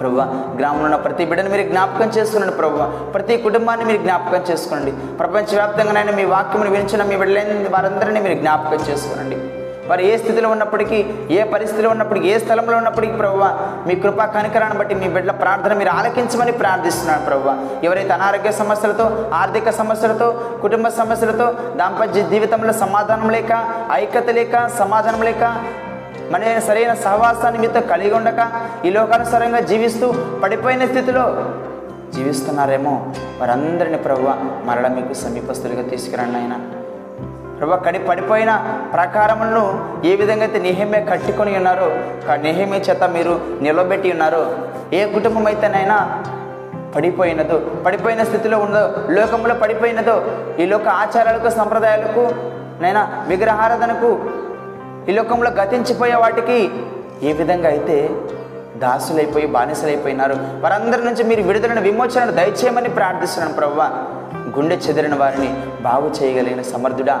ప్రభు 0.00 0.18
గ్రామంలో 0.60 0.86
ఉన్న 0.88 0.98
ప్రతి 1.06 1.24
బిడ్డను 1.30 1.52
మీరు 1.54 1.66
జ్ఞాపకం 1.72 2.10
చేసుకునండి 2.16 2.56
ప్రభు 2.60 2.78
ప్రతి 3.14 3.36
కుటుంబాన్ని 3.46 3.86
మీరు 3.90 4.02
జ్ఞాపకం 4.06 4.44
చేసుకోండి. 4.50 4.92
ప్రపంచవ్యాప్తంగానైనా 5.22 6.14
మీ 6.20 6.26
వాక్యమును 6.34 6.74
వినిచిన 6.76 7.08
మీ 7.12 7.16
బిడ్డలైన 7.22 7.70
వారందరినీ 7.76 8.22
మీరు 8.26 8.38
జ్ఞాపకం 8.44 8.82
చేసుకోనండి. 8.90 9.38
వారు 9.90 10.02
ఏ 10.08 10.16
స్థితిలో 10.20 10.48
ఉన్నప్పటికీ 10.54 10.98
ఏ 11.36 11.38
పరిస్థితిలో 11.52 11.88
ఉన్నప్పటికీ 11.94 12.26
ఏ 12.32 12.34
స్థలంలో 12.42 12.74
ఉన్నప్పటికీ 12.80 13.14
ప్రభు 13.22 13.40
మీ 13.86 13.94
కృపా 14.02 14.24
కనికరాన్ని 14.36 14.76
బట్టి 14.80 14.94
మీ 15.00 15.06
బిడ్డల 15.14 15.32
ప్రార్థన 15.40 15.72
మీరు 15.80 15.90
ఆలకించమని 15.96 16.52
ప్రార్థిస్తున్నాను 16.60 17.24
ప్రభు 17.28 17.48
ఎవరైతే 17.86 18.12
అనారోగ్య 18.18 18.52
సమస్యలతో 18.60 19.06
ఆర్థిక 19.40 19.70
సమస్యలతో 19.80 20.28
కుటుంబ 20.64 20.88
సమస్యలతో 21.00 21.48
దాంపత్య 21.80 22.22
జీవితంలో 22.32 22.74
సమాధానం 22.84 23.28
లేక 23.36 23.52
ఐక్యత 24.00 24.30
లేక 24.38 24.66
సమాధానం 24.80 25.22
లేక 25.30 25.44
మన 26.30 26.42
సరైన 26.66 26.92
సహవాసాన్ని 27.04 27.58
మీతో 27.58 27.80
కలిగి 27.90 28.14
ఉండక 28.14 28.40
ఈ 28.86 28.90
లోకానుసారంగా 28.90 29.60
జీవిస్తూ 29.70 30.06
పడిపోయిన 30.42 30.82
స్థితిలో 30.86 31.24
జీవిస్తున్నారేమో 32.14 32.92
వారందరిని 33.40 33.98
ప్రభు 33.98 34.26
మరల 34.68 34.86
మీకు 34.88 35.14
సమీపస్తులుగా 35.20 35.84
తీసుకురండి 35.90 36.38
ఆయన 36.38 36.54
ప్రభు 37.58 37.78
కడి 37.86 37.98
పడిపోయిన 38.08 38.52
ప్రకారములను 38.92 39.64
ఏ 40.04 40.12
విధంగా 40.16 40.44
అయితే 40.46 40.58
నిహమే 40.58 41.00
కట్టుకొని 41.10 41.52
ఉన్నారో 41.56 41.88
నిహమే 42.42 42.78
చేత 42.88 43.04
మీరు 43.10 43.34
నిలబెట్టి 43.62 44.08
ఉన్నారో 44.10 44.42
ఏ 44.92 45.02
కుటుంబం 45.14 45.46
అయితేనైనా 45.46 45.98
పడిపోయినదో 46.96 47.56
పడిపోయిన 47.86 48.22
స్థితిలో 48.22 48.56
ఉన్నదో 48.58 48.88
లోకంలో 49.10 49.54
పడిపోయినదో 49.54 50.16
ఈ 50.58 50.66
లోక 50.66 50.88
ఆచారాలకు 51.02 51.50
సంప్రదాయాలకు 51.50 52.24
నైనా 52.82 53.02
విగ్రహారాధనకు 53.26 54.10
ఈ 55.10 55.14
లోకంలో 55.14 55.50
గతించిపోయే 55.50 56.16
వాటికి 56.24 56.58
ఏ 57.28 57.32
విధంగా 57.38 57.68
అయితే 57.68 57.96
దాసులైపోయి 58.82 59.46
బానిసలైపోయినారు 59.54 60.36
వారందరి 60.62 61.02
నుంచి 61.04 61.22
మీరు 61.30 61.42
విడుదలను 61.48 61.82
విమోచనను 61.86 62.34
దయచేయమని 62.40 62.90
ప్రార్థిస్తున్నాను 62.98 63.54
ప్రవ్వ 63.54 63.80
గుండె 64.56 64.76
చెదిరిన 64.76 65.14
వారిని 65.14 65.50
బాగు 65.82 66.08
చేయగలిగిన 66.18 66.62
సమర్థుడా. 66.62 67.16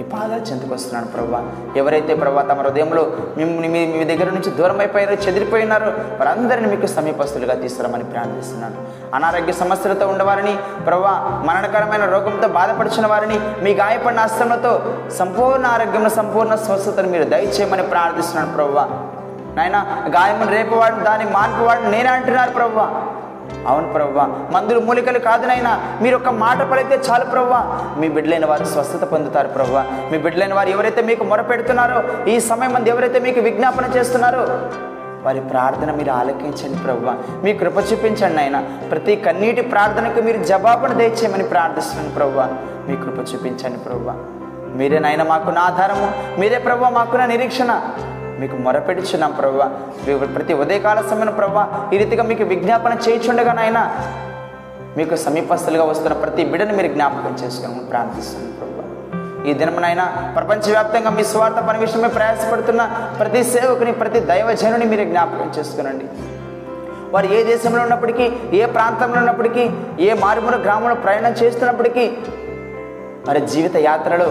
మీ 0.00 0.04
పాదాలు 0.12 0.44
చెందుకు 0.50 0.72
వస్తున్నాను 0.74 1.06
ప్రభా. 1.06 1.38
ఎవరైతే 1.76 2.12
ప్రభా 2.14 2.42
తమ 2.42 2.60
హృదయంలో 2.60 3.02
మిమ్మల్ని 3.38 3.68
మీ 3.68 3.80
మీ 3.86 4.04
దగ్గర 4.04 4.28
నుంచి 4.30 4.50
దూరం 4.50 4.78
అయిపోయారో 4.80 5.12
చెదిరిపోయినారో 5.12 5.90
వారందరిని 6.20 6.68
మీకు 6.68 6.86
సమీపస్తులుగా 6.86 7.54
తీసుకురామని 7.54 8.04
ప్రార్థిస్తున్నాను 8.04 8.78
అనారోగ్య 9.14 9.52
సమస్యలతో 9.52 10.06
ఉండవారిని 10.08 10.54
ప్రభా 10.86 11.12
మరణకరమైన 11.48 12.04
రోగంతో 12.04 12.48
బాధపడిచిన 12.48 13.06
వారిని 13.06 13.38
మీ 13.64 13.72
గాయపడిన 13.74 14.20
అస్త్రములతో 14.20 14.72
సంపూర్ణ 15.18 15.66
ఆరోగ్యంలో 15.66 16.08
సంపూర్ణ 16.10 16.54
స్వస్థతను 16.54 17.08
మీరు 17.08 17.24
దయచేయమని 17.24 17.82
ప్రార్థిస్తున్నాను 17.82 18.52
ప్రభా. 18.56 18.86
నాయన 19.56 19.78
గాయమును 20.16 20.50
రేపువాడిని 20.50 21.04
దాన్ని 21.04 21.26
మాన్పువాడిని 21.30 21.90
నేనే 21.90 22.08
అంటున్నారు 22.08 22.50
ప్రభా. 22.50 22.88
అవును 23.66 23.92
ప్రవ్వా 23.92 24.28
మందులు 24.50 24.80
మూలికలు 24.80 25.18
కాదు 25.18 25.46
నైనా 25.46 25.98
మీరు 26.02 26.16
ఒక 26.16 26.28
మాట 26.28 26.62
పడితే 26.62 27.00
చాలు 27.10 27.24
ప్రవ్వా. 27.24 27.60
మీ 27.98 28.08
బిడ్డలైన 28.08 28.46
వారు 28.46 28.64
స్వస్థత 28.64 29.04
పొందుతారు 29.04 29.48
ప్రవ్వా. 29.48 29.84
మీ 30.12 30.18
బిడ్డలైన 30.18 30.54
వారు 30.54 30.68
ఎవరైతే 30.68 31.02
మీకు 31.02 31.24
మొరపెడుతున్నారో 31.24 32.26
ఈ 32.26 32.40
సమయం 32.40 32.72
మంది 32.72 32.90
ఎవరైతే 32.90 33.18
మీకు 33.18 33.40
విజ్ఞాపన 33.40 33.84
చేస్తున్నారో 33.96 34.38
వారి 35.22 35.40
ప్రార్థన 35.40 35.92
మీరు 35.92 36.10
ఆలకించండి 36.10 36.78
ప్రవ్వా. 36.78 37.14
మీ 37.44 37.54
కృప 37.54 37.78
చూపించండి 37.92 38.42
ఆయన 38.42 38.58
ప్రతి 38.90 39.16
కన్నీటి 39.16 39.60
ప్రార్థనకు 39.60 40.20
మీరు 40.20 40.44
జవాబును 40.44 40.94
దయచేయమని 40.94 41.42
ప్రార్థిస్తున్నాను 41.42 42.14
ప్రవ్వా. 42.14 42.48
మీ 42.88 42.96
కృప 42.96 43.34
చూపించండి 43.34 43.78
ప్రవ్వా. 43.78 44.14
మీరే 44.76 44.98
నాయన 44.98 45.22
మాకున్న 45.22 45.58
ఆధారము. 45.58 46.40
మీరే 46.40 46.58
ప్రవ్వా 46.58 46.88
మాకున్న 46.88 47.24
నిరీక్షణ. 47.24 47.80
మీకు 48.40 48.56
మొరపెడుచున్నాం 48.56 49.32
ప్రవ్వా 49.32 49.66
ప్రతి 50.36 50.54
ఉదయకాల 50.54 51.00
సమయం 51.10 51.34
ప్రభా 51.34 51.64
ఈ 51.94 51.98
రీతిగా 51.98 52.22
మీకు 52.22 52.44
విజ్ఞాపన 52.44 52.92
చేయించుండగా 53.06 53.52
నాయన 53.52 53.80
మీకు 54.96 55.14
సమీపస్తులుగా 55.16 55.84
వస్తున్న 55.84 56.14
ప్రతి 56.22 56.44
బిడ్డను 56.44 56.74
మీరు 56.76 56.88
జ్ఞాపకం 56.94 57.34
చేసుకోమని 57.42 57.84
ప్రార్థిస్తున్నాను 57.90 58.54
ప్రభా. 58.60 58.84
ఈ 59.48 59.52
దినమునైనా 59.54 60.04
ప్రపంచవ్యాప్తంగా 60.36 61.10
మీ 61.10 61.24
స్వార్థ 61.24 61.60
పని 61.68 61.78
విషయమే 61.78 62.08
ప్రయాసపడుతున్న 62.08 62.82
ప్రతి 63.20 63.44
సేవకుని 63.44 63.92
ప్రతి 63.92 64.20
దైవజనుని 64.20 64.84
మీరు 64.84 65.04
జ్ఞాపకం 65.04 65.50
చేసుకునండి. 65.58 66.06
వారు 67.14 67.26
ఏ 67.26 67.44
దేశంలో 67.44 67.82
ఉన్నప్పటికీ 67.82 68.26
ఏ 68.52 68.66
ప్రాంతంలో 68.66 69.18
ఉన్నప్పటికీ 69.18 69.62
ఏ 70.00 70.12
మారుమూల 70.14 70.56
గ్రామంలో 70.56 70.94
ప్రయాణం 70.94 71.32
చేస్తున్నప్పటికీ 71.42 72.04
మరి 73.28 73.40
జీవిత 73.40 73.76
యాత్రలో 73.76 74.28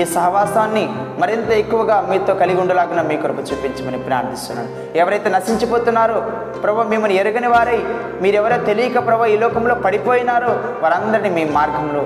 ఈ 0.00 0.04
సహవాసాన్ని 0.04 0.88
మరింత 1.18 1.50
ఎక్కువగా 1.50 2.06
మీతో 2.10 2.34
కలిగి 2.34 2.60
ఉండలాగిన 2.60 3.02
మీ 3.02 3.16
కొరకు 3.16 3.40
చూపించమని 3.40 3.98
ప్రార్థిస్తున్నాను. 3.98 4.68
ఎవరైతే 4.96 5.30
నశించిపోతున్నారో 5.30 6.20
ప్రభు 6.62 6.82
మిమ్మల్ని 6.82 7.16
ఎరగని 7.18 7.46
వారై 7.46 7.78
మీరెవరో 8.22 8.56
తెలియక 8.56 9.06
ప్రభు 9.06 9.24
ఈ 9.24 9.36
లోకంలో 9.36 9.74
పడిపోయినారో 9.74 10.48
వారందరినీ 10.80 11.30
మీ 11.30 11.44
మార్గంలో 11.52 12.04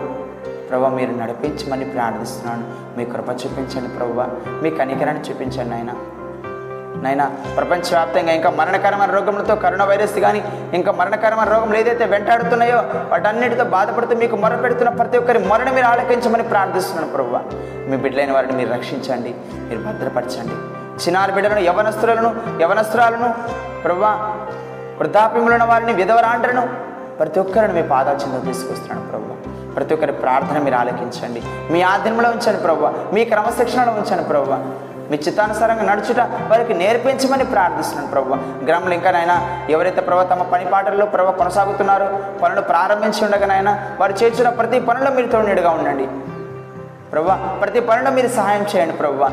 ప్రభు 0.71 0.85
మీరు 0.85 1.11
నడిపించమని 1.11 1.85
ప్రార్థిస్తున్నాను. 1.85 2.65
మీ 2.99 3.05
కృప 3.05 3.31
చూపించండి 3.31 3.89
ప్రభు. 3.89 4.25
మీ 4.63 4.71
కనికరాన్ని 4.71 5.23
చూపించండి 5.31 5.75
ఆయన 5.75 5.93
నైనా 7.07 7.27
ప్రపంచవ్యాప్తంగా 7.57 8.33
ఇంకా 8.39 8.51
మరణకరమైన 8.61 9.11
రోగములతో 9.17 9.55
కరోనా 9.65 9.85
వైరస్ 9.91 10.19
కానీ 10.27 10.41
ఇంకా 10.79 10.93
మరణకరమైన 11.01 11.49
రోగములు 11.55 11.79
ఏదైతే 11.83 12.07
వెంటాడుతున్నాయో 12.15 12.79
వాటన్నిటితో 13.13 13.65
బాధపడుతూ 13.77 14.17
మీకు 14.23 14.37
మొరపెడుతున్న 14.45 14.93
ప్రతి 15.01 15.19
ఒక్కరి 15.19 15.43
మొరను 15.51 15.73
మీరు 15.73 15.87
ఆలకించమని 15.87 16.47
ప్రార్థిస్తున్నాను 16.53 17.11
ప్రభు 17.13 17.37
మీ 17.91 17.97
బిడ్డలైన 17.97 18.33
వారిని 18.33 18.57
మీరు 18.61 18.71
రక్షించండి 18.73 19.33
మీరు 19.69 19.81
భద్రపరచండి. 19.87 20.57
చిన్నారి 21.03 21.33
బిడ్డలను 21.33 21.63
యవనస్తులను 21.69 22.31
యవనస్తురాలను 22.63 23.29
ప్రభు 23.85 24.05
వృద్ధాప్యములు 25.01 25.55
ఉన్న 25.55 25.65
వారిని 25.65 25.93
విధవరాండ్రను 26.01 26.63
ప్రతి 27.19 27.39
ఒక్కరిని 27.41 27.75
మీ 27.75 27.83
పాదాల 27.89 28.17
చింత 28.23 28.37
తీసుకొస్తున్నాను 28.47 29.03
ప్రభు 29.11 29.31
ప్రతి 29.75 29.93
ఒక్కరి 29.95 30.13
ప్రార్థన 30.23 30.59
మీరు 30.65 30.77
ఆలకించండి. 30.81 31.41
మీ 31.73 31.81
ఆధీనంలో 31.93 32.29
ఉంచండి 32.31 32.61
ప్రభు 32.67 32.83
మీ 33.15 33.23
క్రమశిక్షణలో 33.33 33.93
ఉంచండి 33.93 34.25
ప్రభు 34.25 34.53
మీ 35.11 35.17
చిత్తానుసారంగా 35.17 35.85
నడుచుట 35.91 36.21
వారికి 36.51 36.75
నేర్పించమని 36.83 37.45
ప్రార్థిస్తున్నాను 37.55 38.11
ప్రభు 38.15 38.39
గ్రామంలో 38.69 38.95
ఇంకానైనా 38.99 39.37
ఎవరైతే 39.75 40.01
ప్రభు 40.01 40.29
తమ 40.35 40.43
పని 40.53 40.65
పాటల్లో 40.75 41.07
ప్రభు 41.15 41.39
కొనసాగుతున్నారో 41.41 42.07
పనులు 42.43 42.63
ప్రారంభించి 42.73 43.25
ఉండగానైనా 43.25 43.75
వారు 44.01 44.17
చేర్చిన 44.23 44.49
ప్రతి 44.61 44.81
పనిలో 44.91 45.11
మీరు 45.17 45.31
తోడుగా 45.35 45.73
ఉండండి. 45.79 46.07
ప్రభా 47.13 47.35
ప్రతి 47.61 47.81
పనిలో 47.89 48.11
మీరు 48.11 48.29
సహాయం 48.37 48.65
చేయండి 48.71 48.95
ప్రభా 49.01 49.29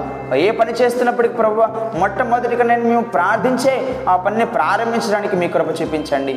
ఏ 0.46 0.52
పని 0.58 0.72
చేస్తున్నప్పటికీ 0.72 1.36
ప్రభా 1.36 1.68
మొట్టమొదటిగా 2.02 2.66
నేను 2.72 2.84
మేము 2.90 3.06
ప్రార్థించే 3.16 3.74
ఆ 4.10 4.16
పనిని 4.26 4.46
ప్రారంభించడానికి 4.58 5.36
మీ 5.36 5.48
కృప 5.48 5.70
చూపించండి. 5.82 6.36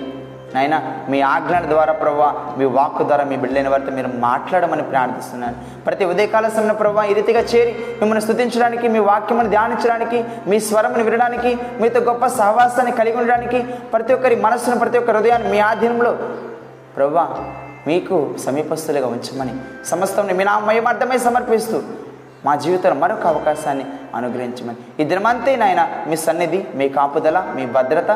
నాయన 0.54 0.76
మీ 1.08 1.20
ఆజ్ఞల 1.20 1.64
ద్వారా 1.68 1.92
ప్రభా 1.92 2.28
మీ 2.58 2.64
వాక్కు 2.64 3.02
ద్వారా 3.02 3.24
మీ 3.24 3.36
బిడ్డలైన 3.36 3.68
వారితో 3.68 3.92
మీరు 3.92 4.10
మాట్లాడమని 4.26 4.82
ప్రార్థిస్తున్నాను. 4.82 5.56
ప్రతి 5.86 6.04
ఉదయకాల 6.04 6.48
సమయంలో 6.48 6.74
ప్రభా 6.74 7.04
ఈ 7.04 7.14
రీతిగా 7.14 7.40
చేరి 7.40 7.72
మిమ్మల్ని 8.00 8.22
స్థుతించడానికి 8.22 8.88
మీ 8.88 8.98
వాక్యమును 8.98 9.50
ధ్యానించడానికి 9.50 10.24
మీ 10.46 10.60
స్వరమును 10.60 11.04
వినడానికి 11.04 11.58
మీతో 11.80 12.00
గొప్ప 12.00 12.26
సహవాసాన్ని 12.26 12.92
కలిగి 12.92 13.16
ఉండడానికి 13.16 13.60
ప్రతి 13.92 14.14
ఒక్కరి 14.14 14.36
మనస్సును 14.36 14.78
ప్రతి 14.78 14.98
ఒక్క 14.98 15.10
హృదయాన్ని 15.10 15.50
మీ 15.50 15.58
ఆధీనంలో 15.58 16.12
ప్రభా 16.96 17.26
మీకు 17.86 18.16
సమీపస్తులుగా 18.44 19.06
ఉంచమని 19.06 19.54
సమస్తం 19.86 20.26
మీ 20.36 20.44
నా 20.44 20.58
మయమార్థమై 20.58 21.18
సమర్పిస్తూ 21.18 21.82
మా 22.44 22.54
జీవితంలో 22.54 23.00
మరొక 23.00 23.26
అవకాశాన్ని 23.26 23.84
అనుగ్రహించమని. 24.14 24.76
ఈ 25.00 25.04
దినమంతే 25.04 25.56
నాయన 25.56 25.82
మీ 26.08 26.16
సన్నిధి 26.16 26.64
మీ 26.74 26.88
కాపుదల 26.88 27.38
మీ 27.56 27.66
భద్రత 27.66 28.10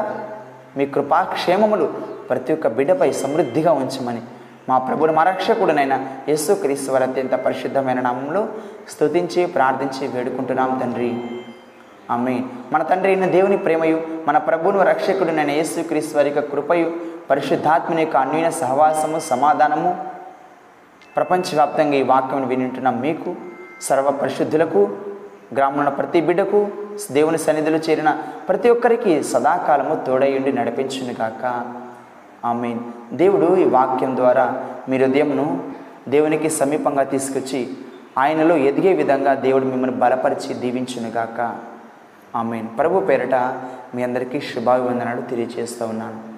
మీ 0.76 0.86
కృపాక్షేమములు 0.86 1.86
ప్రతి 2.30 2.52
ఒక్క 2.52 2.68
బిడ్డపై 2.68 3.12
సమృద్ధిగా 3.12 3.72
ఉంచమని 3.72 4.22
మా 4.68 4.78
ప్రభుని 4.78 5.12
మా 5.12 5.22
రక్షకుడునైన 5.22 6.06
యేసు 6.28 6.52
క్రీస్తు 6.52 6.92
వారి 6.92 7.04
అత్యంత 7.04 7.34
పరిశుద్ధమైన 7.34 8.00
నామంలో 8.00 8.48
స్తుతించి 8.88 9.46
ప్రార్థించి 9.46 10.08
వేడుకుంటున్నాం 10.08 10.78
తండ్రి. 10.82 11.10
ఆమె 12.10 12.40
మన 12.72 12.82
తండ్రి 12.82 13.10
అయిన 13.12 13.26
దేవుని 13.26 13.56
ప్రేమయు 13.56 14.00
మన 14.28 14.38
ప్రభును 14.38 14.82
రక్షకుడునైన 14.82 15.50
యేసు 15.50 15.80
క్రీస్తు 15.80 16.18
యొక్క 16.18 16.40
కృపయు 16.40 16.92
పరిశుద్ధాత్మని 17.30 18.02
యొక్క 18.02 18.16
అన్వీన 18.16 18.50
సహవాసము 18.50 19.18
సమాధానము 19.18 19.90
ప్రపంచవ్యాప్తంగా 21.16 21.94
ఈ 21.94 22.02
వాక్యం 22.02 22.48
వినింటున్న 22.48 22.90
మీకు 22.90 23.36
సర్వ 23.82 24.10
పరిశుద్ధులకు 24.10 24.88
గ్రామంలో 25.54 25.90
ప్రతి 25.90 26.20
బిడ్డకు 26.20 26.68
దేవుని 27.12 27.38
సన్నిధిలో 27.38 27.78
చేరిన 27.78 28.10
ప్రతి 28.48 28.70
ఒక్కరికి 28.70 29.22
సదాకాలము 29.22 30.04
తోడయుండి 30.06 30.52
నడిపించునుగాక. 30.52 31.44
ఆమె 32.44 32.76
దేవుడు 33.12 33.56
ఈ 33.56 33.64
వాక్యం 33.64 34.16
ద్వారా 34.16 34.66
మీ 34.88 34.98
హృదయంను 34.98 35.62
దేవునికి 36.08 36.50
సమీపంగా 36.50 37.02
తీసుకొచ్చి 37.02 37.68
ఆయనలో 38.18 38.56
ఎదిగే 38.56 38.92
విధంగా 38.92 39.34
దేవుడు 39.34 39.64
మిమ్మల్ని 39.64 39.96
బలపరిచి 39.96 40.54
దీవించునుగాక. 40.54 41.56
ఆమెన్. 42.36 42.66
ప్రభు 42.78 43.00
పేరట 43.00 43.34
మీ 43.94 44.02
అందరికీ 44.02 44.40
శుభాభివందనాలు 44.40 45.20
తెలియజేస్తూ 45.20 45.86
ఉన్నాను. 45.86 46.37